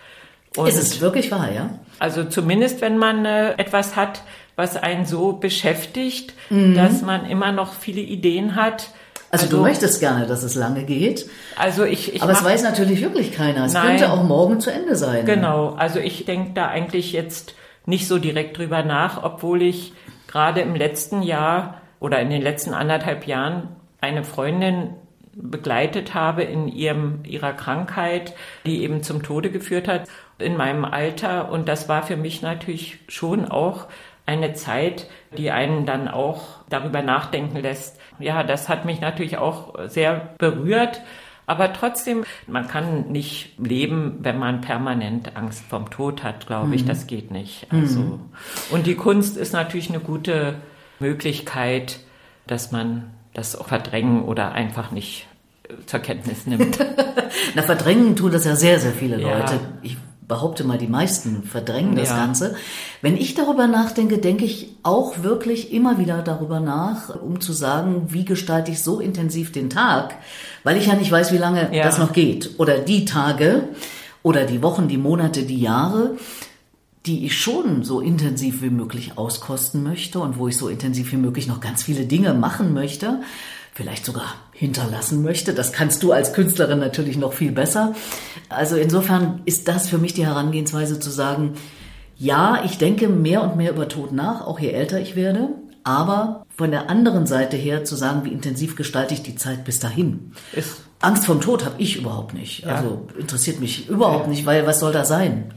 Und 0.56 0.68
ist 0.68 0.78
es 0.78 1.00
wirklich 1.00 1.30
wahr, 1.30 1.52
ja? 1.52 1.78
Also 1.98 2.24
zumindest, 2.24 2.80
wenn 2.80 2.98
man 2.98 3.24
äh, 3.24 3.52
etwas 3.52 3.96
hat, 3.96 4.22
was 4.56 4.76
einen 4.76 5.06
so 5.06 5.34
beschäftigt, 5.34 6.34
mhm. 6.50 6.74
dass 6.74 7.02
man 7.02 7.26
immer 7.26 7.52
noch 7.52 7.74
viele 7.74 8.00
Ideen 8.00 8.56
hat. 8.56 8.90
Also, 9.30 9.46
also, 9.46 9.56
du 9.56 9.62
möchtest 9.62 10.00
gerne, 10.00 10.26
dass 10.26 10.42
es 10.42 10.54
lange 10.54 10.84
geht. 10.84 11.28
Also 11.56 11.84
ich, 11.84 12.14
ich 12.14 12.22
aber 12.22 12.32
es 12.32 12.44
weiß 12.44 12.62
natürlich 12.62 13.02
wirklich 13.02 13.32
keiner. 13.32 13.66
Es 13.66 13.74
nein, 13.74 13.98
könnte 13.98 14.12
auch 14.12 14.22
morgen 14.22 14.60
zu 14.60 14.70
Ende 14.70 14.96
sein. 14.96 15.26
Genau. 15.26 15.70
Also 15.70 15.98
ich 15.98 16.24
denke 16.24 16.52
da 16.54 16.68
eigentlich 16.68 17.12
jetzt 17.12 17.54
nicht 17.84 18.08
so 18.08 18.18
direkt 18.18 18.56
drüber 18.56 18.82
nach, 18.82 19.22
obwohl 19.22 19.62
ich 19.62 19.92
gerade 20.26 20.60
im 20.60 20.74
letzten 20.74 21.22
Jahr 21.22 21.82
oder 22.00 22.20
in 22.20 22.30
den 22.30 22.42
letzten 22.42 22.72
anderthalb 22.72 23.26
Jahren 23.26 23.68
eine 24.00 24.24
Freundin 24.24 24.94
begleitet 25.34 26.14
habe 26.14 26.44
in 26.44 26.68
ihrem, 26.68 27.20
ihrer 27.24 27.52
Krankheit, 27.52 28.34
die 28.64 28.82
eben 28.82 29.02
zum 29.02 29.22
Tode 29.22 29.50
geführt 29.50 29.86
hat 29.86 30.08
in 30.38 30.56
meinem 30.56 30.84
Alter. 30.84 31.50
Und 31.50 31.68
das 31.68 31.88
war 31.88 32.02
für 32.02 32.16
mich 32.16 32.42
natürlich 32.42 32.98
schon 33.08 33.46
auch 33.46 33.86
eine 34.26 34.54
Zeit, 34.54 35.08
die 35.36 35.50
einen 35.50 35.86
dann 35.86 36.08
auch 36.08 36.42
darüber 36.68 37.02
nachdenken 37.02 37.58
lässt. 37.58 38.00
Ja, 38.18 38.42
das 38.42 38.68
hat 38.68 38.84
mich 38.84 39.00
natürlich 39.00 39.38
auch 39.38 39.74
sehr 39.88 40.34
berührt. 40.38 41.00
Aber 41.48 41.72
trotzdem, 41.72 42.24
man 42.48 42.66
kann 42.66 43.12
nicht 43.12 43.56
leben, 43.58 44.18
wenn 44.22 44.36
man 44.38 44.62
permanent 44.62 45.36
Angst 45.36 45.62
vom 45.68 45.90
Tod 45.90 46.24
hat, 46.24 46.48
glaube 46.48 46.74
ich. 46.74 46.82
Mhm. 46.82 46.88
Das 46.88 47.06
geht 47.06 47.30
nicht. 47.30 47.68
Also, 47.70 48.00
mhm. 48.00 48.20
und 48.70 48.86
die 48.86 48.96
Kunst 48.96 49.36
ist 49.36 49.52
natürlich 49.52 49.88
eine 49.88 50.00
gute 50.00 50.56
Möglichkeit, 50.98 52.00
dass 52.48 52.72
man 52.72 53.12
das 53.32 53.54
auch 53.54 53.68
verdrängen 53.68 54.24
oder 54.24 54.52
einfach 54.52 54.90
nicht 54.90 55.28
zur 55.86 56.00
Kenntnis 56.00 56.46
nimmt. 56.46 56.78
Na, 57.54 57.62
verdrängen 57.62 58.16
tun 58.16 58.32
das 58.32 58.44
ja 58.44 58.56
sehr, 58.56 58.80
sehr 58.80 58.92
viele 58.92 59.16
Leute. 59.16 59.54
Ja. 59.54 59.60
Ich 59.82 59.96
behaupte 60.28 60.64
mal, 60.64 60.78
die 60.78 60.88
meisten 60.88 61.42
verdrängen 61.44 61.96
das 61.96 62.10
ja. 62.10 62.16
Ganze. 62.16 62.56
Wenn 63.02 63.16
ich 63.16 63.34
darüber 63.34 63.66
nachdenke, 63.66 64.18
denke 64.18 64.44
ich 64.44 64.68
auch 64.82 65.22
wirklich 65.22 65.72
immer 65.72 65.98
wieder 65.98 66.22
darüber 66.22 66.60
nach, 66.60 67.14
um 67.20 67.40
zu 67.40 67.52
sagen, 67.52 68.06
wie 68.08 68.24
gestalte 68.24 68.72
ich 68.72 68.82
so 68.82 69.00
intensiv 69.00 69.52
den 69.52 69.70
Tag, 69.70 70.16
weil 70.64 70.76
ich 70.76 70.86
ja 70.86 70.94
nicht 70.94 71.12
weiß, 71.12 71.32
wie 71.32 71.38
lange 71.38 71.74
ja. 71.74 71.84
das 71.84 71.98
noch 71.98 72.12
geht. 72.12 72.58
Oder 72.58 72.78
die 72.78 73.04
Tage 73.04 73.68
oder 74.22 74.44
die 74.44 74.62
Wochen, 74.62 74.88
die 74.88 74.98
Monate, 74.98 75.44
die 75.44 75.60
Jahre 75.60 76.16
die 77.06 77.24
ich 77.24 77.38
schon 77.38 77.84
so 77.84 78.00
intensiv 78.00 78.62
wie 78.62 78.70
möglich 78.70 79.12
auskosten 79.16 79.82
möchte 79.82 80.18
und 80.18 80.38
wo 80.38 80.48
ich 80.48 80.56
so 80.56 80.68
intensiv 80.68 81.12
wie 81.12 81.16
möglich 81.16 81.46
noch 81.46 81.60
ganz 81.60 81.84
viele 81.84 82.04
Dinge 82.04 82.34
machen 82.34 82.74
möchte, 82.74 83.20
vielleicht 83.76 84.06
sogar 84.06 84.34
hinterlassen 84.52 85.22
möchte. 85.22 85.52
Das 85.52 85.70
kannst 85.70 86.02
du 86.02 86.10
als 86.10 86.32
Künstlerin 86.32 86.78
natürlich 86.78 87.18
noch 87.18 87.34
viel 87.34 87.52
besser. 87.52 87.94
Also 88.48 88.76
insofern 88.76 89.42
ist 89.44 89.68
das 89.68 89.90
für 89.90 89.98
mich 89.98 90.14
die 90.14 90.24
Herangehensweise 90.24 90.98
zu 90.98 91.10
sagen, 91.10 91.52
ja, 92.16 92.64
ich 92.64 92.78
denke 92.78 93.08
mehr 93.08 93.42
und 93.42 93.58
mehr 93.58 93.72
über 93.72 93.86
Tod 93.86 94.12
nach, 94.12 94.46
auch 94.46 94.58
je 94.58 94.70
älter 94.70 94.98
ich 94.98 95.14
werde. 95.14 95.50
Aber 95.84 96.46
von 96.48 96.70
der 96.70 96.88
anderen 96.88 97.26
Seite 97.26 97.58
her 97.58 97.84
zu 97.84 97.96
sagen, 97.96 98.24
wie 98.24 98.32
intensiv 98.32 98.76
gestalte 98.76 99.12
ich 99.12 99.22
die 99.22 99.36
Zeit 99.36 99.64
bis 99.66 99.78
dahin. 99.78 100.32
Ist 100.52 100.80
Angst 101.00 101.26
vom 101.26 101.42
Tod 101.42 101.66
habe 101.66 101.74
ich 101.76 101.98
überhaupt 101.98 102.32
nicht. 102.32 102.64
Ja. 102.64 102.76
Also 102.76 103.06
interessiert 103.18 103.60
mich 103.60 103.90
überhaupt 103.90 104.24
ja. 104.24 104.30
nicht, 104.30 104.46
weil 104.46 104.66
was 104.66 104.80
soll 104.80 104.92
da 104.92 105.04
sein? 105.04 105.52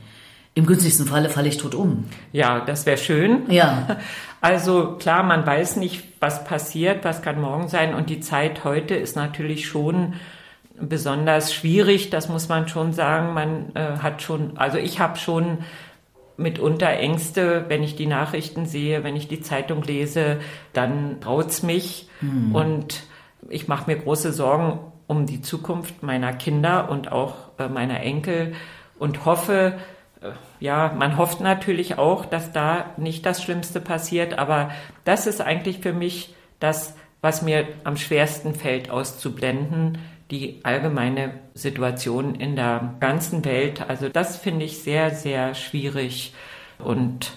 Im 0.55 0.65
günstigsten 0.65 1.05
Falle 1.05 1.29
falle 1.29 1.47
ich 1.47 1.57
tot 1.57 1.73
um. 1.73 2.03
Ja, 2.33 2.59
das 2.65 2.85
wäre 2.85 2.97
schön. 2.97 3.49
Ja. 3.49 3.97
Also 4.41 4.95
klar, 4.97 5.23
man 5.23 5.45
weiß 5.45 5.75
nicht, 5.75 6.03
was 6.19 6.45
passiert, 6.45 7.03
was 7.03 7.21
kann 7.21 7.41
morgen 7.41 7.67
sein. 7.67 7.93
Und 7.93 8.09
die 8.09 8.19
Zeit 8.19 8.63
heute 8.63 8.95
ist 8.95 9.15
natürlich 9.15 9.67
schon 9.67 10.13
besonders 10.79 11.53
schwierig. 11.53 12.09
Das 12.09 12.29
muss 12.29 12.47
man 12.47 12.67
schon 12.67 12.93
sagen. 12.93 13.33
Man 13.33 13.75
äh, 13.75 13.97
hat 14.01 14.21
schon, 14.21 14.57
also 14.57 14.77
ich 14.77 14.99
habe 14.99 15.17
schon 15.17 15.59
mitunter 16.37 16.89
Ängste, 16.89 17.65
wenn 17.67 17.83
ich 17.83 17.95
die 17.95 18.05
Nachrichten 18.05 18.65
sehe, 18.65 19.03
wenn 19.03 19.17
ich 19.17 19.27
die 19.27 19.41
Zeitung 19.41 19.83
lese, 19.83 20.39
dann 20.71 21.19
traut's 21.19 21.63
mich. 21.63 22.07
Hm. 22.21 22.55
Und 22.55 23.03
ich 23.49 23.67
mache 23.67 23.91
mir 23.91 23.97
große 23.97 24.31
Sorgen 24.31 24.79
um 25.07 25.25
die 25.25 25.41
Zukunft 25.41 26.01
meiner 26.01 26.33
Kinder 26.33 26.89
und 26.89 27.11
auch 27.11 27.35
äh, 27.57 27.67
meiner 27.67 28.01
Enkel 28.01 28.53
und 28.99 29.25
hoffe, 29.25 29.77
ja, 30.59 30.93
man 30.97 31.17
hofft 31.17 31.39
natürlich 31.39 31.97
auch, 31.97 32.25
dass 32.25 32.51
da 32.51 32.93
nicht 32.97 33.25
das 33.25 33.41
Schlimmste 33.41 33.79
passiert, 33.79 34.37
aber 34.37 34.71
das 35.05 35.27
ist 35.27 35.41
eigentlich 35.41 35.79
für 35.79 35.93
mich 35.93 36.35
das, 36.59 36.95
was 37.21 37.41
mir 37.41 37.67
am 37.83 37.97
schwersten 37.97 38.53
fällt 38.53 38.89
auszublenden, 38.89 39.97
die 40.31 40.59
allgemeine 40.63 41.33
Situation 41.53 42.35
in 42.35 42.55
der 42.55 42.95
ganzen 42.99 43.45
Welt. 43.45 43.81
Also 43.87 44.09
das 44.09 44.37
finde 44.37 44.65
ich 44.65 44.83
sehr, 44.83 45.11
sehr 45.11 45.55
schwierig 45.55 46.33
und 46.77 47.31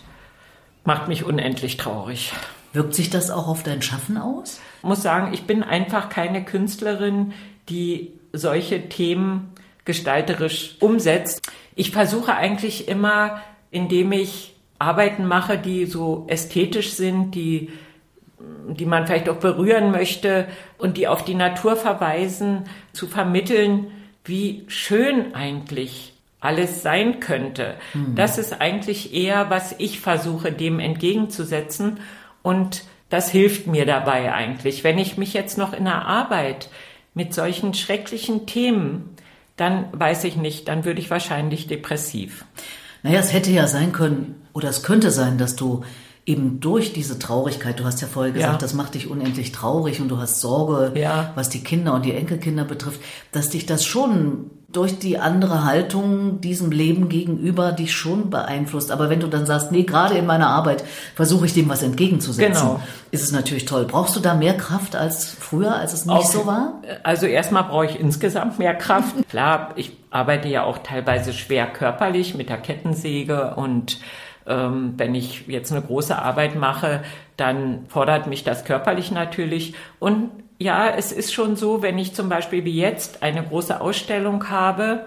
macht 0.84 1.08
mich 1.08 1.24
unendlich 1.24 1.76
traurig. 1.76 2.32
Wirkt 2.72 2.94
sich 2.94 3.10
das 3.10 3.30
auch 3.30 3.48
auf 3.48 3.62
dein 3.62 3.82
Schaffen 3.82 4.16
aus? 4.16 4.60
Ich 4.78 4.84
muss 4.84 5.02
sagen, 5.02 5.32
ich 5.32 5.44
bin 5.44 5.62
einfach 5.62 6.08
keine 6.08 6.44
Künstlerin, 6.44 7.32
die 7.68 8.12
solche 8.32 8.88
Themen 8.88 9.51
gestalterisch 9.84 10.76
umsetzt. 10.80 11.50
Ich 11.74 11.90
versuche 11.90 12.34
eigentlich 12.34 12.88
immer, 12.88 13.40
indem 13.70 14.12
ich 14.12 14.54
Arbeiten 14.78 15.26
mache, 15.26 15.58
die 15.58 15.86
so 15.86 16.24
ästhetisch 16.28 16.92
sind, 16.92 17.34
die, 17.34 17.70
die 18.68 18.86
man 18.86 19.06
vielleicht 19.06 19.28
auch 19.28 19.36
berühren 19.36 19.90
möchte 19.90 20.46
und 20.78 20.96
die 20.96 21.08
auf 21.08 21.24
die 21.24 21.34
Natur 21.34 21.76
verweisen, 21.76 22.64
zu 22.92 23.06
vermitteln, 23.06 23.90
wie 24.24 24.64
schön 24.68 25.34
eigentlich 25.34 26.14
alles 26.40 26.82
sein 26.82 27.20
könnte. 27.20 27.74
Mhm. 27.94 28.16
Das 28.16 28.36
ist 28.36 28.60
eigentlich 28.60 29.14
eher, 29.14 29.48
was 29.48 29.74
ich 29.78 30.00
versuche, 30.00 30.50
dem 30.52 30.80
entgegenzusetzen. 30.80 32.00
Und 32.42 32.82
das 33.08 33.30
hilft 33.30 33.68
mir 33.68 33.86
dabei 33.86 34.32
eigentlich. 34.32 34.82
Wenn 34.82 34.98
ich 34.98 35.16
mich 35.16 35.34
jetzt 35.34 35.56
noch 35.56 35.72
in 35.72 35.84
der 35.84 36.06
Arbeit 36.06 36.68
mit 37.14 37.32
solchen 37.32 37.74
schrecklichen 37.74 38.46
Themen 38.46 39.11
dann 39.62 39.86
weiß 39.92 40.24
ich 40.24 40.36
nicht, 40.36 40.68
dann 40.68 40.84
würde 40.84 41.00
ich 41.00 41.08
wahrscheinlich 41.10 41.68
depressiv. 41.68 42.44
Naja, 43.02 43.20
es 43.20 43.32
hätte 43.32 43.50
ja 43.50 43.68
sein 43.68 43.92
können, 43.92 44.34
oder 44.52 44.68
es 44.68 44.82
könnte 44.82 45.10
sein, 45.10 45.38
dass 45.38 45.56
du 45.56 45.84
eben 46.26 46.60
durch 46.60 46.92
diese 46.92 47.18
Traurigkeit, 47.18 47.78
du 47.80 47.84
hast 47.84 48.00
ja 48.00 48.08
vorher 48.08 48.32
gesagt, 48.32 48.52
ja. 48.52 48.58
das 48.58 48.74
macht 48.74 48.94
dich 48.94 49.08
unendlich 49.08 49.52
traurig 49.52 50.00
und 50.00 50.08
du 50.08 50.18
hast 50.18 50.40
Sorge, 50.40 50.98
ja. 50.98 51.32
was 51.34 51.48
die 51.48 51.64
Kinder 51.64 51.94
und 51.94 52.04
die 52.04 52.12
Enkelkinder 52.12 52.64
betrifft, 52.64 53.00
dass 53.32 53.50
dich 53.50 53.66
das 53.66 53.84
schon 53.84 54.50
durch 54.72 54.98
die 54.98 55.18
andere 55.18 55.64
Haltung 55.64 56.40
diesem 56.40 56.72
Leben 56.72 57.08
gegenüber 57.08 57.72
dich 57.72 57.92
schon 57.92 58.30
beeinflusst. 58.30 58.90
Aber 58.90 59.10
wenn 59.10 59.20
du 59.20 59.26
dann 59.26 59.46
sagst, 59.46 59.70
nee, 59.70 59.82
gerade 59.82 60.14
in 60.14 60.26
meiner 60.26 60.48
Arbeit 60.48 60.84
versuche 61.14 61.46
ich 61.46 61.54
dem 61.54 61.68
was 61.68 61.82
entgegenzusetzen, 61.82 62.68
genau. 62.68 62.80
ist 63.10 63.22
es 63.22 63.32
natürlich 63.32 63.66
toll. 63.66 63.84
Brauchst 63.84 64.16
du 64.16 64.20
da 64.20 64.34
mehr 64.34 64.56
Kraft 64.56 64.96
als 64.96 65.30
früher, 65.30 65.76
als 65.76 65.92
es 65.92 66.06
nicht 66.06 66.14
auch, 66.14 66.24
so 66.24 66.46
war? 66.46 66.82
Also 67.02 67.26
erstmal 67.26 67.64
brauche 67.64 67.86
ich 67.86 68.00
insgesamt 68.00 68.58
mehr 68.58 68.74
Kraft. 68.74 69.14
Klar, 69.28 69.70
ich 69.76 69.92
arbeite 70.10 70.48
ja 70.48 70.64
auch 70.64 70.78
teilweise 70.78 71.32
schwer 71.32 71.66
körperlich 71.66 72.34
mit 72.34 72.48
der 72.48 72.58
Kettensäge 72.58 73.54
und 73.56 73.98
ähm, 74.46 74.94
wenn 74.96 75.14
ich 75.14 75.46
jetzt 75.46 75.70
eine 75.70 75.82
große 75.82 76.18
Arbeit 76.18 76.56
mache, 76.56 77.02
dann 77.36 77.86
fordert 77.88 78.26
mich 78.26 78.44
das 78.44 78.64
körperlich 78.64 79.10
natürlich. 79.10 79.74
Und 79.98 80.30
ja, 80.58 80.88
es 80.88 81.12
ist 81.12 81.32
schon 81.32 81.56
so, 81.56 81.82
wenn 81.82 81.98
ich 81.98 82.14
zum 82.14 82.28
Beispiel 82.28 82.64
wie 82.64 82.78
jetzt 82.78 83.22
eine 83.22 83.42
große 83.42 83.80
Ausstellung 83.80 84.48
habe 84.50 85.06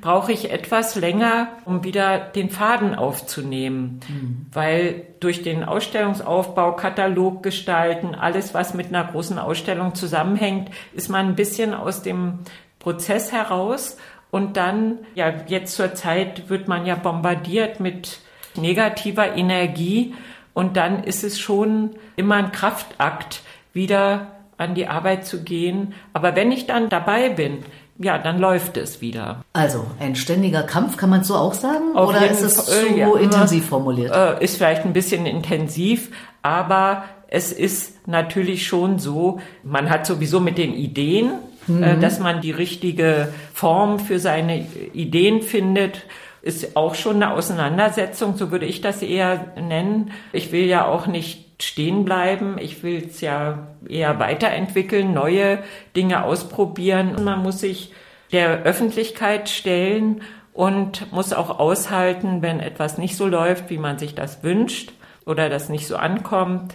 brauche 0.00 0.32
ich 0.32 0.50
etwas 0.50 0.96
länger, 0.96 1.48
um 1.64 1.84
wieder 1.84 2.18
den 2.18 2.50
Faden 2.50 2.94
aufzunehmen, 2.94 4.00
mhm. 4.08 4.46
weil 4.52 5.06
durch 5.20 5.42
den 5.42 5.64
Ausstellungsaufbau, 5.64 6.72
Katalog 6.76 7.42
gestalten, 7.42 8.14
alles, 8.14 8.54
was 8.54 8.74
mit 8.74 8.88
einer 8.88 9.04
großen 9.04 9.38
Ausstellung 9.38 9.94
zusammenhängt, 9.94 10.70
ist 10.92 11.08
man 11.08 11.28
ein 11.28 11.36
bisschen 11.36 11.74
aus 11.74 12.02
dem 12.02 12.40
Prozess 12.78 13.32
heraus 13.32 13.96
und 14.30 14.56
dann, 14.56 14.98
ja, 15.14 15.32
jetzt 15.46 15.76
zur 15.76 15.94
Zeit 15.94 16.50
wird 16.50 16.68
man 16.68 16.86
ja 16.86 16.96
bombardiert 16.96 17.80
mit 17.80 18.18
negativer 18.56 19.36
Energie 19.36 20.14
und 20.54 20.76
dann 20.76 21.04
ist 21.04 21.24
es 21.24 21.38
schon 21.38 21.90
immer 22.16 22.36
ein 22.36 22.52
Kraftakt, 22.52 23.42
wieder 23.72 24.28
an 24.56 24.74
die 24.74 24.86
Arbeit 24.86 25.26
zu 25.26 25.42
gehen. 25.42 25.94
Aber 26.12 26.36
wenn 26.36 26.52
ich 26.52 26.66
dann 26.66 26.88
dabei 26.88 27.28
bin, 27.28 27.58
ja, 27.98 28.18
dann 28.18 28.38
läuft 28.38 28.76
es 28.76 29.00
wieder. 29.00 29.44
Also 29.52 29.84
ein 30.00 30.16
ständiger 30.16 30.62
Kampf, 30.62 30.96
kann 30.96 31.10
man 31.10 31.22
so 31.22 31.34
auch 31.34 31.54
sagen? 31.54 31.94
Auf 31.94 32.10
Oder 32.10 32.28
ist 32.28 32.40
es 32.40 32.54
Fall, 32.54 32.86
zu 32.88 32.96
ja, 32.96 33.14
intensiv 33.16 33.66
formuliert? 33.66 34.14
Äh, 34.14 34.42
ist 34.42 34.56
vielleicht 34.56 34.84
ein 34.84 34.92
bisschen 34.92 35.26
intensiv, 35.26 36.10
aber 36.42 37.04
es 37.28 37.52
ist 37.52 38.06
natürlich 38.06 38.66
schon 38.66 38.98
so, 38.98 39.40
man 39.62 39.90
hat 39.90 40.06
sowieso 40.06 40.40
mit 40.40 40.58
den 40.58 40.72
Ideen, 40.72 41.32
äh, 41.68 41.72
mhm. 41.72 42.00
dass 42.00 42.20
man 42.20 42.40
die 42.40 42.52
richtige 42.52 43.32
Form 43.52 43.98
für 43.98 44.18
seine 44.18 44.66
Ideen 44.92 45.42
findet 45.42 46.02
ist 46.44 46.76
auch 46.76 46.94
schon 46.94 47.16
eine 47.16 47.32
Auseinandersetzung, 47.32 48.36
so 48.36 48.50
würde 48.50 48.66
ich 48.66 48.82
das 48.82 49.00
eher 49.00 49.52
nennen. 49.56 50.12
Ich 50.32 50.52
will 50.52 50.66
ja 50.66 50.86
auch 50.86 51.06
nicht 51.06 51.62
stehen 51.62 52.04
bleiben. 52.04 52.58
Ich 52.58 52.82
will 52.82 53.02
es 53.06 53.22
ja 53.22 53.66
eher 53.88 54.18
weiterentwickeln, 54.18 55.14
neue 55.14 55.60
Dinge 55.96 56.22
ausprobieren. 56.22 57.16
Und 57.16 57.24
man 57.24 57.42
muss 57.42 57.60
sich 57.60 57.92
der 58.30 58.62
Öffentlichkeit 58.64 59.48
stellen 59.48 60.20
und 60.52 61.10
muss 61.12 61.32
auch 61.32 61.58
aushalten, 61.58 62.42
wenn 62.42 62.60
etwas 62.60 62.98
nicht 62.98 63.16
so 63.16 63.26
läuft, 63.26 63.70
wie 63.70 63.78
man 63.78 63.98
sich 63.98 64.14
das 64.14 64.42
wünscht 64.42 64.92
oder 65.24 65.48
das 65.48 65.70
nicht 65.70 65.86
so 65.86 65.96
ankommt. 65.96 66.74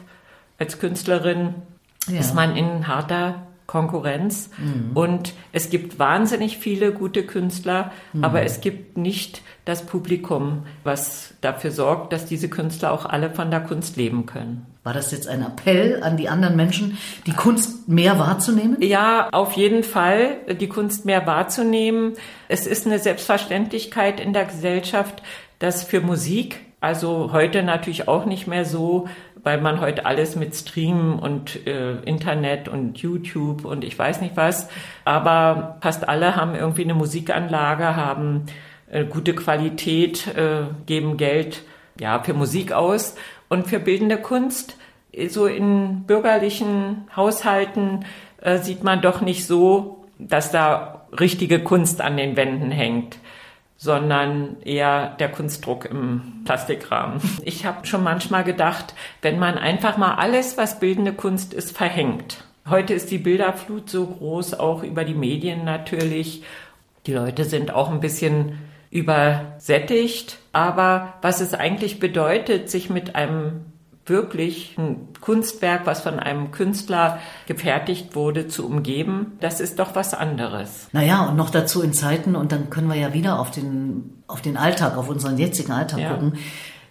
Als 0.57 0.79
Künstlerin 0.79 1.53
ja. 2.07 2.19
ist 2.19 2.33
man 2.33 2.55
in 2.55 2.87
harter 2.87 3.47
Konkurrenz. 3.69 4.49
Mhm. 4.57 4.97
Und 4.97 5.33
es 5.51 5.69
gibt 5.69 5.99
wahnsinnig 5.99 6.57
viele 6.57 6.91
gute 6.91 7.23
Künstler, 7.23 7.91
mhm. 8.13 8.23
aber 8.23 8.41
es 8.41 8.61
gibt 8.61 8.97
nicht 8.97 9.43
das 9.63 9.85
Publikum, 9.85 10.63
was 10.83 11.35
dafür 11.41 11.69
sorgt, 11.69 12.11
dass 12.11 12.25
diese 12.25 12.49
Künstler 12.49 12.91
auch 12.91 13.05
alle 13.05 13.29
von 13.29 13.51
der 13.51 13.59
Kunst 13.59 13.95
leben 13.95 14.25
können. 14.25 14.65
War 14.83 14.93
das 14.93 15.11
jetzt 15.11 15.27
ein 15.27 15.43
Appell 15.45 16.01
an 16.01 16.17
die 16.17 16.29
anderen 16.29 16.55
Menschen, 16.55 16.97
die 17.27 17.33
Kunst 17.33 17.87
mehr 17.87 18.17
wahrzunehmen? 18.17 18.77
Ja, 18.81 19.29
auf 19.31 19.53
jeden 19.53 19.83
Fall, 19.83 20.37
die 20.59 20.67
Kunst 20.67 21.05
mehr 21.05 21.27
wahrzunehmen. 21.27 22.13
Es 22.47 22.65
ist 22.65 22.87
eine 22.87 22.97
Selbstverständlichkeit 22.97 24.19
in 24.19 24.33
der 24.33 24.45
Gesellschaft, 24.45 25.21
dass 25.59 25.83
für 25.83 26.01
Musik 26.01 26.61
also 26.81 27.33
heute 27.33 27.61
natürlich 27.61 28.07
auch 28.07 28.25
nicht 28.25 28.47
mehr 28.47 28.63
so, 28.63 29.09
weil 29.43 29.61
man 29.61 29.79
heute 29.79 30.05
alles 30.05 30.35
mit 30.35 30.55
Stream 30.55 31.19
und 31.19 31.65
äh, 31.67 31.99
Internet 32.01 32.67
und 32.67 32.97
YouTube 32.97 33.65
und 33.65 33.83
ich 33.83 33.97
weiß 33.97 34.21
nicht 34.21 34.35
was. 34.37 34.69
Aber 35.05 35.77
fast 35.81 36.07
alle 36.07 36.35
haben 36.35 36.55
irgendwie 36.55 36.83
eine 36.83 36.93
Musikanlage, 36.93 37.95
haben 37.95 38.45
äh, 38.91 39.05
gute 39.05 39.33
Qualität, 39.33 40.27
äh, 40.27 40.63
geben 40.85 41.17
Geld 41.17 41.63
ja 41.99 42.21
für 42.21 42.33
Musik 42.33 42.71
aus 42.71 43.15
und 43.49 43.67
für 43.67 43.79
bildende 43.79 44.17
Kunst. 44.17 44.77
So 45.29 45.47
in 45.47 46.03
bürgerlichen 46.03 47.07
Haushalten 47.15 48.05
äh, 48.41 48.59
sieht 48.59 48.83
man 48.83 49.01
doch 49.01 49.21
nicht 49.21 49.45
so, 49.45 50.05
dass 50.17 50.51
da 50.51 51.07
richtige 51.17 51.63
Kunst 51.63 52.01
an 52.01 52.17
den 52.17 52.35
Wänden 52.35 52.71
hängt 52.71 53.17
sondern 53.81 54.61
eher 54.61 55.15
der 55.19 55.29
Kunstdruck 55.29 55.85
im 55.85 56.41
Plastikrahmen. 56.43 57.21
Ich 57.43 57.65
habe 57.65 57.87
schon 57.87 58.03
manchmal 58.03 58.43
gedacht, 58.43 58.93
wenn 59.21 59.39
man 59.39 59.57
einfach 59.57 59.95
mal 59.95 60.15
alles, 60.15 60.57
was 60.57 60.81
bildende 60.81 61.13
Kunst 61.13 61.53
ist, 61.53 61.75
verhängt. 61.75 62.43
Heute 62.69 62.93
ist 62.93 63.09
die 63.09 63.17
Bilderflut 63.17 63.89
so 63.89 64.05
groß, 64.05 64.59
auch 64.59 64.83
über 64.83 65.05
die 65.05 65.13
Medien 65.13 65.63
natürlich. 65.63 66.43
Die 67.07 67.13
Leute 67.13 67.45
sind 67.45 67.73
auch 67.73 67.89
ein 67.89 68.01
bisschen 68.01 68.59
übersättigt. 68.91 70.39
Aber 70.51 71.13
was 71.21 71.39
es 71.39 71.53
eigentlich 71.53 72.01
bedeutet, 72.01 72.69
sich 72.69 72.89
mit 72.89 73.15
einem 73.15 73.68
wirklich 74.09 74.75
ein 74.77 75.09
Kunstwerk, 75.21 75.85
was 75.85 76.01
von 76.01 76.19
einem 76.19 76.51
Künstler 76.51 77.19
gefertigt 77.47 78.15
wurde, 78.15 78.47
zu 78.47 78.65
umgeben, 78.65 79.37
das 79.39 79.59
ist 79.59 79.79
doch 79.79 79.95
was 79.95 80.13
anderes. 80.13 80.87
Naja, 80.91 81.25
und 81.27 81.35
noch 81.35 81.49
dazu 81.49 81.81
in 81.81 81.93
Zeiten, 81.93 82.35
und 82.35 82.51
dann 82.51 82.69
können 82.69 82.89
wir 82.89 82.95
ja 82.95 83.13
wieder 83.13 83.39
auf 83.39 83.51
den, 83.51 84.23
auf 84.27 84.41
den 84.41 84.57
Alltag, 84.57 84.97
auf 84.97 85.09
unseren 85.09 85.37
jetzigen 85.37 85.71
Alltag 85.71 85.99
ja. 85.99 86.13
gucken, 86.13 86.33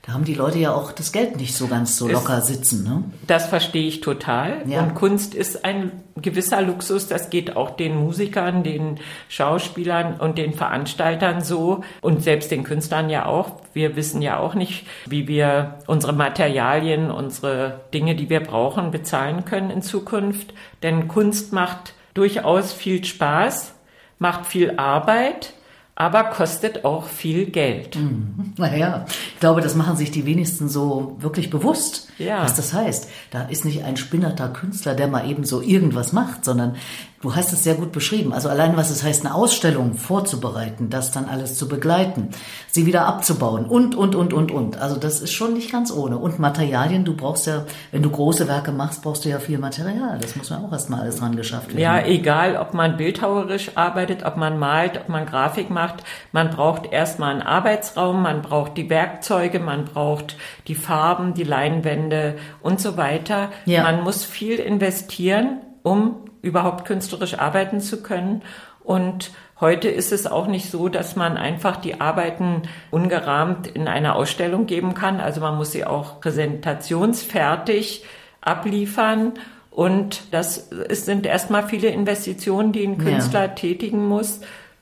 da 0.08 0.14
haben 0.14 0.24
die 0.24 0.32
Leute 0.32 0.58
ja 0.58 0.72
auch 0.72 0.92
das 0.92 1.12
Geld 1.12 1.36
nicht 1.36 1.54
so 1.54 1.66
ganz 1.66 1.98
so 1.98 2.08
locker 2.08 2.40
sitzen. 2.40 2.82
Ne? 2.82 3.04
Das 3.26 3.46
verstehe 3.46 3.86
ich 3.86 4.00
total. 4.00 4.62
Ja. 4.66 4.82
Und 4.82 4.94
Kunst 4.94 5.34
ist 5.34 5.66
ein 5.66 5.92
gewisser 6.16 6.62
Luxus. 6.62 7.08
Das 7.08 7.28
geht 7.28 7.56
auch 7.56 7.68
den 7.68 7.94
Musikern, 7.94 8.62
den 8.62 9.00
Schauspielern 9.28 10.18
und 10.18 10.38
den 10.38 10.54
Veranstaltern 10.54 11.42
so 11.42 11.84
und 12.00 12.22
selbst 12.22 12.50
den 12.50 12.64
Künstlern 12.64 13.10
ja 13.10 13.26
auch. 13.26 13.60
Wir 13.74 13.96
wissen 13.96 14.22
ja 14.22 14.38
auch 14.38 14.54
nicht, 14.54 14.86
wie 15.04 15.28
wir 15.28 15.80
unsere 15.86 16.14
Materialien, 16.14 17.10
unsere 17.10 17.80
Dinge, 17.92 18.16
die 18.16 18.30
wir 18.30 18.40
brauchen, 18.40 18.90
bezahlen 18.90 19.44
können 19.44 19.68
in 19.68 19.82
Zukunft. 19.82 20.54
Denn 20.82 21.08
Kunst 21.08 21.52
macht 21.52 21.92
durchaus 22.14 22.72
viel 22.72 23.04
Spaß, 23.04 23.74
macht 24.18 24.46
viel 24.46 24.78
Arbeit 24.78 25.52
aber 26.00 26.22
kostet 26.30 26.84
auch 26.84 27.06
viel 27.08 27.46
Geld. 27.46 27.96
Mhm. 27.96 28.52
Naja, 28.56 29.04
ich 29.34 29.40
glaube, 29.40 29.62
das 29.62 29.74
machen 29.74 29.96
sich 29.96 30.12
die 30.12 30.26
wenigsten 30.26 30.68
so 30.68 31.16
wirklich 31.18 31.50
bewusst, 31.50 32.08
ja. 32.18 32.44
was 32.44 32.54
das 32.54 32.72
heißt. 32.72 33.10
Da 33.32 33.42
ist 33.42 33.64
nicht 33.64 33.82
ein 33.82 33.96
spinnerter 33.96 34.48
Künstler, 34.48 34.94
der 34.94 35.08
mal 35.08 35.28
eben 35.28 35.42
so 35.42 35.60
irgendwas 35.60 36.12
macht, 36.12 36.44
sondern 36.44 36.76
Du 37.20 37.34
hast 37.34 37.52
es 37.52 37.64
sehr 37.64 37.74
gut 37.74 37.90
beschrieben. 37.90 38.32
Also 38.32 38.48
allein 38.48 38.76
was 38.76 38.90
es 38.90 39.02
heißt, 39.02 39.26
eine 39.26 39.34
Ausstellung 39.34 39.94
vorzubereiten, 39.94 40.88
das 40.88 41.10
dann 41.10 41.24
alles 41.24 41.56
zu 41.56 41.66
begleiten, 41.66 42.28
sie 42.68 42.86
wieder 42.86 43.06
abzubauen 43.06 43.64
und, 43.64 43.96
und, 43.96 44.14
und, 44.14 44.32
und, 44.32 44.52
und. 44.52 44.80
Also 44.80 44.96
das 44.96 45.20
ist 45.20 45.32
schon 45.32 45.54
nicht 45.54 45.72
ganz 45.72 45.90
ohne. 45.90 46.16
Und 46.16 46.38
Materialien, 46.38 47.04
du 47.04 47.16
brauchst 47.16 47.48
ja, 47.48 47.64
wenn 47.90 48.02
du 48.02 48.10
große 48.10 48.46
Werke 48.46 48.70
machst, 48.70 49.02
brauchst 49.02 49.24
du 49.24 49.30
ja 49.30 49.40
viel 49.40 49.58
Material. 49.58 50.18
Das 50.20 50.36
muss 50.36 50.50
man 50.50 50.64
auch 50.64 50.70
erstmal 50.70 51.00
alles 51.00 51.16
dran 51.16 51.34
geschafft 51.34 51.70
werden. 51.70 51.80
Ja, 51.80 52.00
egal, 52.04 52.56
ob 52.56 52.72
man 52.72 52.96
bildhauerisch 52.96 53.72
arbeitet, 53.74 54.24
ob 54.24 54.36
man 54.36 54.56
malt, 54.60 55.00
ob 55.00 55.08
man 55.08 55.26
Grafik 55.26 55.70
macht. 55.70 56.04
Man 56.30 56.50
braucht 56.50 56.92
erstmal 56.92 57.32
einen 57.32 57.42
Arbeitsraum, 57.42 58.22
man 58.22 58.42
braucht 58.42 58.76
die 58.76 58.88
Werkzeuge, 58.90 59.58
man 59.58 59.86
braucht 59.86 60.36
die 60.68 60.76
Farben, 60.76 61.34
die 61.34 61.42
Leinwände 61.42 62.36
und 62.62 62.80
so 62.80 62.96
weiter. 62.96 63.50
Ja. 63.64 63.82
Man 63.82 64.04
muss 64.04 64.24
viel 64.24 64.60
investieren, 64.60 65.62
um 65.88 66.16
überhaupt 66.42 66.84
künstlerisch 66.84 67.38
arbeiten 67.38 67.80
zu 67.80 68.02
können. 68.02 68.42
Und 68.84 69.30
heute 69.60 69.88
ist 69.88 70.12
es 70.12 70.26
auch 70.26 70.46
nicht 70.46 70.70
so, 70.70 70.88
dass 70.88 71.16
man 71.16 71.36
einfach 71.36 71.76
die 71.76 72.00
Arbeiten 72.00 72.62
ungerahmt 72.90 73.66
in 73.66 73.88
eine 73.88 74.14
Ausstellung 74.14 74.66
geben 74.66 74.94
kann. 74.94 75.20
Also 75.20 75.40
man 75.40 75.56
muss 75.56 75.72
sie 75.72 75.84
auch 75.84 76.20
präsentationsfertig 76.20 78.04
abliefern. 78.40 79.32
Und 79.70 80.22
das 80.32 80.70
es 80.88 81.06
sind 81.06 81.26
erstmal 81.26 81.66
viele 81.66 81.88
Investitionen, 81.88 82.72
die 82.72 82.84
ein 82.84 82.98
Künstler 82.98 83.42
ja. 83.42 83.48
tätigen 83.48 84.06
muss, 84.06 84.40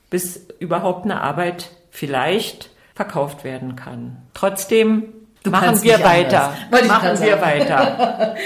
bis 0.09 0.47
überhaupt 0.59 1.05
eine 1.05 1.21
Arbeit 1.21 1.69
vielleicht 1.89 2.69
verkauft 2.95 3.43
werden 3.43 3.75
kann. 3.75 4.17
Trotzdem 4.33 5.03
du 5.43 5.51
machen 5.51 5.81
wir 5.83 6.03
weiter. 6.03 6.53
Machen 6.87 7.19
wir 7.19 7.41
weiter. 7.41 8.35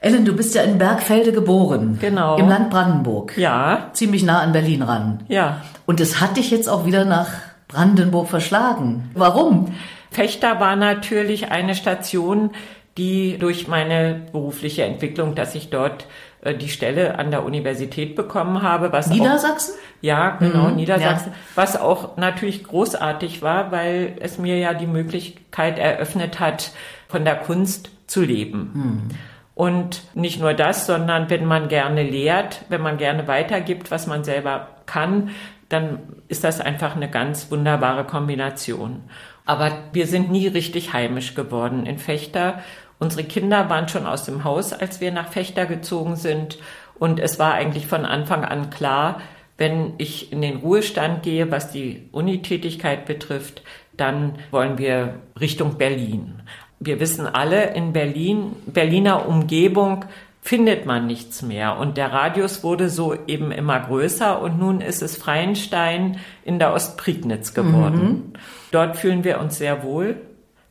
Ellen, 0.00 0.24
du 0.24 0.34
bist 0.34 0.54
ja 0.54 0.62
in 0.62 0.78
Bergfelde 0.78 1.32
geboren. 1.32 1.98
Genau. 2.00 2.38
Im 2.38 2.48
Land 2.48 2.70
Brandenburg. 2.70 3.36
Ja. 3.36 3.90
Ziemlich 3.92 4.22
nah 4.22 4.40
an 4.40 4.52
Berlin 4.52 4.82
ran. 4.82 5.24
Ja. 5.28 5.60
Und 5.84 6.00
es 6.00 6.20
hat 6.20 6.38
dich 6.38 6.50
jetzt 6.50 6.68
auch 6.68 6.86
wieder 6.86 7.04
nach 7.04 7.28
Brandenburg 7.68 8.28
verschlagen. 8.28 9.10
Warum? 9.14 9.74
Fechter 10.10 10.58
war 10.58 10.74
natürlich 10.74 11.50
eine 11.50 11.74
Station, 11.74 12.50
die 12.96 13.38
durch 13.38 13.68
meine 13.68 14.22
berufliche 14.32 14.84
Entwicklung, 14.84 15.34
dass 15.34 15.54
ich 15.54 15.70
dort 15.70 16.06
äh, 16.42 16.54
die 16.54 16.68
Stelle 16.68 17.18
an 17.18 17.30
der 17.30 17.44
Universität 17.44 18.16
bekommen 18.16 18.62
habe. 18.62 18.92
Was 18.92 19.08
Niedersachsen? 19.08 19.74
Auch, 19.74 20.02
ja, 20.02 20.30
genau, 20.30 20.68
mhm, 20.68 20.76
Niedersachsen. 20.76 21.32
Ja. 21.32 21.38
Was 21.54 21.78
auch 21.78 22.16
natürlich 22.16 22.64
großartig 22.64 23.42
war, 23.42 23.70
weil 23.70 24.16
es 24.20 24.38
mir 24.38 24.58
ja 24.58 24.74
die 24.74 24.86
Möglichkeit 24.86 25.78
eröffnet 25.78 26.40
hat, 26.40 26.72
von 27.06 27.24
der 27.24 27.36
Kunst 27.36 27.90
zu 28.06 28.22
leben. 28.22 28.70
Mhm. 28.74 29.16
Und 29.60 30.04
nicht 30.14 30.40
nur 30.40 30.54
das, 30.54 30.86
sondern 30.86 31.28
wenn 31.28 31.44
man 31.44 31.68
gerne 31.68 32.02
lehrt, 32.02 32.62
wenn 32.70 32.80
man 32.80 32.96
gerne 32.96 33.28
weitergibt, 33.28 33.90
was 33.90 34.06
man 34.06 34.24
selber 34.24 34.68
kann, 34.86 35.32
dann 35.68 35.98
ist 36.28 36.44
das 36.44 36.62
einfach 36.62 36.96
eine 36.96 37.10
ganz 37.10 37.50
wunderbare 37.50 38.04
Kombination. 38.04 39.02
Aber 39.44 39.70
wir 39.92 40.06
sind 40.06 40.30
nie 40.30 40.46
richtig 40.46 40.94
heimisch 40.94 41.34
geworden 41.34 41.84
in 41.84 41.98
Fechter. 41.98 42.60
Unsere 42.98 43.24
Kinder 43.24 43.68
waren 43.68 43.86
schon 43.90 44.06
aus 44.06 44.24
dem 44.24 44.44
Haus, 44.44 44.72
als 44.72 45.02
wir 45.02 45.12
nach 45.12 45.28
Fechter 45.28 45.66
gezogen 45.66 46.16
sind. 46.16 46.56
Und 46.98 47.20
es 47.20 47.38
war 47.38 47.52
eigentlich 47.52 47.86
von 47.86 48.06
Anfang 48.06 48.46
an 48.46 48.70
klar, 48.70 49.20
Wenn 49.60 49.92
ich 49.98 50.32
in 50.32 50.40
den 50.40 50.56
Ruhestand 50.56 51.22
gehe, 51.22 51.50
was 51.50 51.70
die 51.70 52.08
Unitätigkeit 52.12 53.04
betrifft, 53.04 53.60
dann 53.94 54.38
wollen 54.52 54.78
wir 54.78 55.16
Richtung 55.38 55.76
Berlin. 55.76 56.40
Wir 56.80 56.98
wissen 56.98 57.26
alle, 57.26 57.74
in 57.74 57.92
Berlin, 57.92 58.56
Berliner 58.66 59.28
Umgebung 59.28 60.06
findet 60.40 60.86
man 60.86 61.06
nichts 61.06 61.42
mehr. 61.42 61.76
Und 61.78 61.96
der 61.96 62.12
Radius 62.12 62.64
wurde 62.64 62.88
so 62.88 63.14
eben 63.26 63.52
immer 63.52 63.78
größer 63.80 64.40
und 64.40 64.58
nun 64.58 64.80
ist 64.80 65.02
es 65.02 65.16
Freienstein 65.16 66.18
in 66.42 66.58
der 66.58 66.72
Ostprignitz 66.72 67.52
geworden. 67.52 68.02
Mhm. 68.02 68.32
Dort 68.70 68.96
fühlen 68.96 69.24
wir 69.24 69.40
uns 69.40 69.58
sehr 69.58 69.82
wohl. 69.82 70.16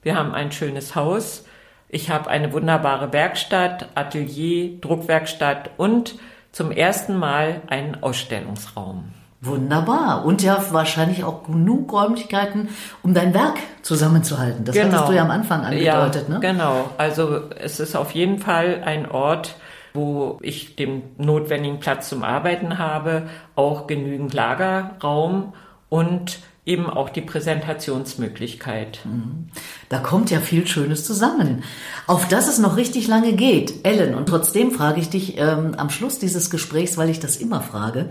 Wir 0.02 0.16
haben 0.16 0.34
ein 0.34 0.52
schönes 0.52 0.96
Haus. 0.96 1.46
Ich 1.88 2.10
habe 2.10 2.30
eine 2.30 2.54
wunderbare 2.54 3.14
Werkstatt, 3.14 3.90
Atelier, 3.96 4.80
Druckwerkstatt 4.82 5.72
und 5.78 6.16
zum 6.52 6.72
ersten 6.72 7.16
Mal 7.18 7.62
einen 7.68 8.02
Ausstellungsraum. 8.02 9.14
Wunderbar. 9.42 10.26
Und 10.26 10.44
ja 10.44 10.62
wahrscheinlich 10.72 11.24
auch 11.24 11.44
genug 11.44 11.94
Räumlichkeiten, 11.94 12.70
um 13.04 13.14
dein 13.14 13.34
Werk 13.34 13.58
zusammenzuhalten. 13.84 14.66
Das 14.66 14.76
genau. 14.76 14.92
hattest 14.92 15.10
du 15.10 15.16
ja 15.16 15.22
am 15.22 15.32
Anfang 15.32 15.62
angedeutet, 15.62 16.26
ja, 16.28 16.34
ne? 16.34 16.40
Genau. 16.42 16.90
Also 16.98 17.42
es 17.58 17.80
ist 17.80 17.96
auf 17.96 18.12
jeden 18.12 18.40
Fall 18.40 18.82
ein 18.84 19.10
Ort, 19.10 19.56
wo 19.94 20.38
ich 20.42 20.76
den 20.76 21.04
notwendigen 21.18 21.80
Platz 21.80 22.10
zum 22.10 22.24
Arbeiten 22.24 22.78
habe, 22.78 23.30
auch 23.56 23.88
genügend 23.88 24.34
Lagerraum 24.34 25.54
und 25.88 26.40
eben 26.66 26.88
auch 26.88 27.10
die 27.10 27.22
Präsentationsmöglichkeit. 27.22 29.00
Mhm. 29.06 29.48
Da 29.88 30.00
kommt 30.00 30.30
ja 30.30 30.40
viel 30.40 30.68
Schönes 30.68 31.06
zusammen, 31.06 31.64
auf 32.06 32.28
das 32.28 32.48
es 32.48 32.60
noch 32.60 32.78
richtig 32.78 33.08
lange 33.08 33.34
geht. 33.34 33.86
Ellen, 33.86 34.14
und 34.14 34.28
trotzdem 34.28 34.72
frage 34.72 35.00
ich 35.00 35.10
dich 35.10 35.38
ähm, 35.40 35.74
am 35.78 35.90
Schluss 35.90 36.20
dieses 36.20 36.50
Gesprächs, 36.50 36.98
weil 36.98 37.10
ich 37.10 37.20
das 37.20 37.38
immer 37.38 37.62
frage. 37.62 38.10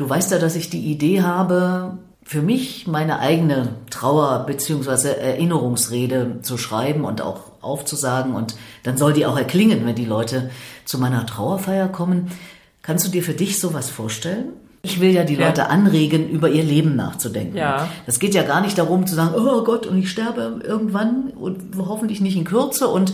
Du 0.00 0.08
weißt 0.08 0.32
ja, 0.32 0.38
dass 0.38 0.56
ich 0.56 0.70
die 0.70 0.90
Idee 0.90 1.20
habe, 1.20 1.98
für 2.22 2.40
mich 2.40 2.86
meine 2.86 3.18
eigene 3.18 3.74
Trauer- 3.90 4.46
bzw. 4.46 5.08
Erinnerungsrede 5.08 6.38
zu 6.40 6.56
schreiben 6.56 7.04
und 7.04 7.20
auch 7.20 7.42
aufzusagen 7.60 8.34
und 8.34 8.56
dann 8.82 8.96
soll 8.96 9.12
die 9.12 9.26
auch 9.26 9.36
erklingen, 9.36 9.84
wenn 9.84 9.94
die 9.94 10.06
Leute 10.06 10.48
zu 10.86 10.98
meiner 10.98 11.26
Trauerfeier 11.26 11.88
kommen. 11.88 12.30
Kannst 12.80 13.06
du 13.06 13.10
dir 13.10 13.22
für 13.22 13.34
dich 13.34 13.60
sowas 13.60 13.90
vorstellen? 13.90 14.54
Ich 14.80 15.00
will 15.00 15.10
ja 15.10 15.24
die 15.24 15.34
ja. 15.34 15.48
Leute 15.48 15.68
anregen, 15.68 16.30
über 16.30 16.48
ihr 16.48 16.64
Leben 16.64 16.96
nachzudenken. 16.96 17.58
Ja. 17.58 17.86
Das 18.06 18.18
geht 18.18 18.34
ja 18.34 18.42
gar 18.42 18.62
nicht 18.62 18.78
darum 18.78 19.06
zu 19.06 19.14
sagen, 19.14 19.34
oh 19.36 19.64
Gott, 19.64 19.86
und 19.86 19.98
ich 19.98 20.10
sterbe 20.10 20.62
irgendwann 20.64 21.34
und 21.38 21.76
hoffentlich 21.76 22.22
nicht 22.22 22.38
in 22.38 22.44
Kürze 22.44 22.88
und 22.88 23.12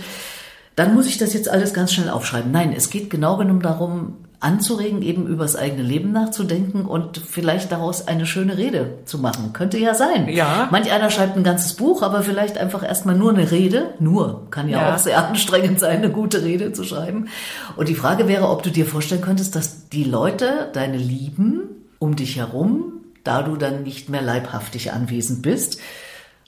dann 0.76 0.94
muss 0.94 1.08
ich 1.08 1.18
das 1.18 1.32
jetzt 1.32 1.48
alles 1.48 1.74
ganz 1.74 1.92
schnell 1.92 2.10
aufschreiben. 2.10 2.52
Nein, 2.52 2.72
es 2.72 2.90
geht 2.90 3.10
genau 3.10 3.38
genommen 3.38 3.62
darum, 3.62 4.18
anzuregen, 4.40 5.02
eben 5.02 5.26
über 5.26 5.44
das 5.44 5.56
eigene 5.56 5.82
Leben 5.82 6.12
nachzudenken 6.12 6.84
und 6.84 7.18
vielleicht 7.18 7.72
daraus 7.72 8.06
eine 8.06 8.26
schöne 8.26 8.58
Rede 8.58 8.98
zu 9.04 9.18
machen. 9.18 9.52
Könnte 9.52 9.78
ja 9.78 9.94
sein. 9.94 10.28
Ja. 10.28 10.68
Manch 10.70 10.92
einer 10.92 11.10
schreibt 11.10 11.36
ein 11.36 11.44
ganzes 11.44 11.74
Buch, 11.74 12.02
aber 12.02 12.22
vielleicht 12.22 12.58
einfach 12.58 12.82
erstmal 12.82 13.16
nur 13.16 13.32
eine 13.32 13.50
Rede. 13.50 13.94
Nur. 13.98 14.50
Kann 14.50 14.68
ja, 14.68 14.80
ja, 14.80 14.94
auch 14.94 14.98
sehr 14.98 15.26
anstrengend 15.26 15.80
sein, 15.80 15.98
eine 15.98 16.10
gute 16.10 16.42
Rede 16.44 16.72
zu 16.72 16.84
schreiben. 16.84 17.28
Und 17.76 17.88
die 17.88 17.94
Frage 17.94 18.28
wäre, 18.28 18.48
ob 18.48 18.62
du 18.62 18.70
dir 18.70 18.86
vorstellen 18.86 19.22
könntest, 19.22 19.56
dass 19.56 19.88
die 19.88 20.04
Leute, 20.04 20.68
deine 20.72 20.98
Lieben 20.98 21.62
um 21.98 22.14
dich 22.14 22.36
herum, 22.36 22.92
da 23.24 23.42
du 23.42 23.56
dann 23.56 23.82
nicht 23.82 24.08
mehr 24.08 24.22
leibhaftig 24.22 24.92
anwesend 24.92 25.42
bist, 25.42 25.80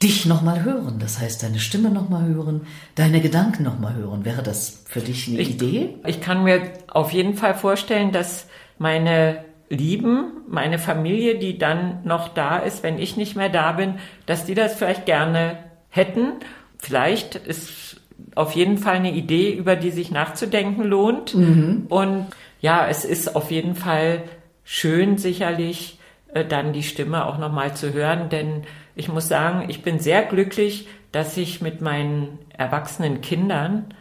dich 0.02 0.26
nochmal 0.26 0.62
hören. 0.62 0.98
Das 1.00 1.18
heißt, 1.18 1.42
deine 1.42 1.58
Stimme 1.58 1.90
nochmal 1.90 2.26
hören, 2.28 2.66
deine 2.94 3.20
Gedanken 3.20 3.64
nochmal 3.64 3.94
hören. 3.94 4.24
Wäre 4.24 4.42
das 4.42 4.84
für 4.86 5.00
dich 5.00 5.28
eine 5.28 5.40
ich, 5.40 5.50
Idee? 5.50 5.96
Ich 6.06 6.20
kann 6.20 6.44
mir 6.44 6.72
auf 6.86 7.12
jeden 7.12 7.34
Fall 7.34 7.54
vorstellen, 7.54 8.12
dass 8.12 8.46
meine 8.78 9.44
Lieben, 9.70 10.32
meine 10.48 10.78
Familie, 10.78 11.38
die 11.38 11.58
dann 11.58 12.04
noch 12.04 12.28
da 12.28 12.58
ist, 12.58 12.82
wenn 12.82 12.98
ich 12.98 13.16
nicht 13.16 13.36
mehr 13.36 13.48
da 13.48 13.72
bin, 13.72 13.94
dass 14.26 14.44
die 14.44 14.54
das 14.54 14.74
vielleicht 14.74 15.04
gerne 15.04 15.58
hätten. 15.90 16.32
Vielleicht 16.78 17.34
ist 17.34 18.00
auf 18.34 18.52
jeden 18.52 18.78
Fall 18.78 18.96
eine 18.96 19.12
Idee, 19.12 19.52
über 19.52 19.76
die 19.76 19.90
sich 19.90 20.10
nachzudenken 20.10 20.84
lohnt. 20.84 21.34
Mhm. 21.34 21.86
Und 21.88 22.26
ja, 22.60 22.86
es 22.88 23.04
ist 23.04 23.34
auf 23.34 23.50
jeden 23.50 23.74
Fall 23.74 24.22
schön, 24.64 25.18
sicherlich 25.18 25.97
äh, 26.34 26.44
dann 26.44 26.72
die 26.72 26.82
Stimme 26.82 27.26
auch 27.26 27.38
nochmal 27.38 27.74
zu 27.74 27.92
hören, 27.92 28.28
denn 28.28 28.64
ich 28.94 29.08
muss 29.08 29.28
sagen, 29.28 29.66
ich 29.68 29.82
bin 29.82 30.00
sehr 30.00 30.24
glücklich, 30.24 30.88
dass 31.12 31.36
ich 31.36 31.62
mit 31.62 31.80
meinen 31.80 32.38
erwachsenen 32.56 33.20
Kindern 33.20 33.94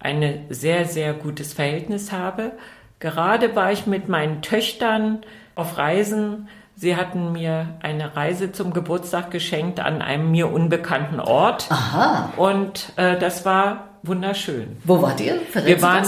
ein 0.00 0.46
sehr, 0.48 0.86
sehr 0.86 1.12
gutes 1.12 1.52
Verhältnis 1.52 2.12
habe. 2.12 2.52
Gerade 3.00 3.54
war 3.54 3.72
ich 3.72 3.86
mit 3.86 4.08
meinen 4.08 4.42
Töchtern 4.42 5.20
auf 5.54 5.78
Reisen. 5.78 6.48
Sie 6.74 6.96
hatten 6.96 7.32
mir 7.32 7.76
eine 7.80 8.16
Reise 8.16 8.52
zum 8.52 8.72
Geburtstag 8.72 9.30
geschenkt 9.30 9.80
an 9.80 10.00
einem 10.02 10.30
mir 10.30 10.52
unbekannten 10.52 11.20
Ort. 11.20 11.66
Aha. 11.70 12.32
Und 12.36 12.92
äh, 12.96 13.18
das 13.18 13.44
war 13.44 13.88
wunderschön. 14.02 14.76
Wo 14.84 15.02
wart 15.02 15.20
ihr? 15.20 15.40
Verrätst 15.40 15.66
Wir 15.66 15.82
waren 15.82 16.06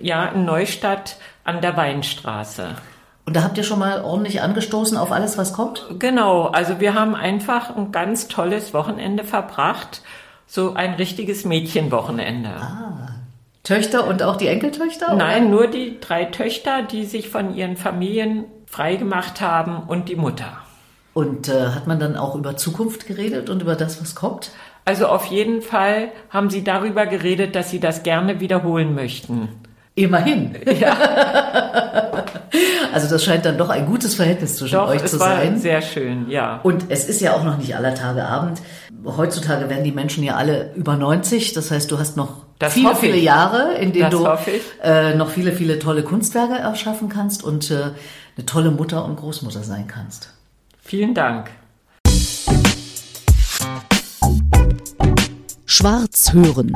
ja 0.00 0.26
in 0.26 0.44
Neustadt 0.44 1.16
an 1.44 1.60
der 1.60 1.76
Weinstraße. 1.76 2.76
Und 3.24 3.36
da 3.36 3.42
habt 3.44 3.56
ihr 3.56 3.64
schon 3.64 3.78
mal 3.78 4.02
ordentlich 4.02 4.42
angestoßen 4.42 4.96
auf 4.96 5.12
alles, 5.12 5.38
was 5.38 5.52
kommt? 5.52 5.84
Genau, 5.98 6.46
also 6.46 6.80
wir 6.80 6.94
haben 6.94 7.14
einfach 7.14 7.76
ein 7.76 7.92
ganz 7.92 8.28
tolles 8.28 8.74
Wochenende 8.74 9.24
verbracht. 9.24 10.02
So 10.46 10.74
ein 10.74 10.94
richtiges 10.94 11.44
Mädchenwochenende. 11.44 12.50
Ah. 12.50 13.08
Töchter 13.62 14.08
und 14.08 14.22
auch 14.22 14.36
die 14.36 14.48
Enkeltöchter? 14.48 15.14
Nein, 15.14 15.50
nur 15.50 15.68
die 15.68 16.00
drei 16.00 16.24
Töchter, 16.24 16.82
die 16.82 17.04
sich 17.04 17.28
von 17.28 17.54
ihren 17.54 17.76
Familien 17.76 18.44
freigemacht 18.66 19.40
haben 19.40 19.84
und 19.86 20.08
die 20.08 20.16
Mutter. 20.16 20.58
Und 21.14 21.48
äh, 21.48 21.68
hat 21.68 21.86
man 21.86 22.00
dann 22.00 22.16
auch 22.16 22.34
über 22.34 22.56
Zukunft 22.56 23.06
geredet 23.06 23.50
und 23.50 23.62
über 23.62 23.76
das, 23.76 24.00
was 24.00 24.14
kommt? 24.14 24.50
Also 24.84 25.06
auf 25.06 25.26
jeden 25.26 25.62
Fall 25.62 26.08
haben 26.30 26.50
sie 26.50 26.64
darüber 26.64 27.06
geredet, 27.06 27.54
dass 27.54 27.70
sie 27.70 27.78
das 27.78 28.02
gerne 28.02 28.40
wiederholen 28.40 28.94
möchten. 28.94 29.48
Immerhin. 29.94 30.56
Ja. 30.80 32.10
also 32.92 33.08
das 33.08 33.24
scheint 33.24 33.44
dann 33.44 33.58
doch 33.58 33.68
ein 33.68 33.86
gutes 33.86 34.14
Verhältnis 34.14 34.56
zwischen 34.56 34.74
doch, 34.74 34.88
euch 34.88 35.04
zu 35.04 35.16
sein. 35.16 35.58
Sehr 35.58 35.82
schön, 35.82 36.28
ja. 36.28 36.60
Und 36.62 36.86
es 36.88 37.04
ist 37.04 37.20
ja 37.20 37.34
auch 37.34 37.44
noch 37.44 37.58
nicht 37.58 37.74
aller 37.76 37.94
Tage 37.94 38.24
Abend. 38.24 38.60
Heutzutage 39.04 39.68
werden 39.68 39.84
die 39.84 39.92
Menschen 39.92 40.22
ja 40.24 40.36
alle 40.36 40.72
über 40.74 40.96
90. 40.96 41.52
Das 41.54 41.70
heißt, 41.70 41.90
du 41.90 41.98
hast 41.98 42.16
noch 42.16 42.44
das 42.58 42.74
viele, 42.74 42.94
viele 42.94 43.16
Jahre, 43.16 43.74
in 43.78 43.92
denen 43.92 44.10
das 44.10 44.44
du 44.44 44.54
äh, 44.82 45.14
noch 45.14 45.30
viele, 45.30 45.52
viele 45.52 45.78
tolle 45.78 46.02
Kunstwerke 46.02 46.54
erschaffen 46.54 47.08
kannst 47.08 47.42
und 47.42 47.70
äh, 47.70 47.90
eine 48.36 48.46
tolle 48.46 48.70
Mutter 48.70 49.04
und 49.04 49.16
Großmutter 49.16 49.62
sein 49.62 49.86
kannst. 49.86 50.32
Vielen 50.80 51.14
Dank. 51.14 51.50
Schwarz 55.66 56.32
hören. 56.32 56.72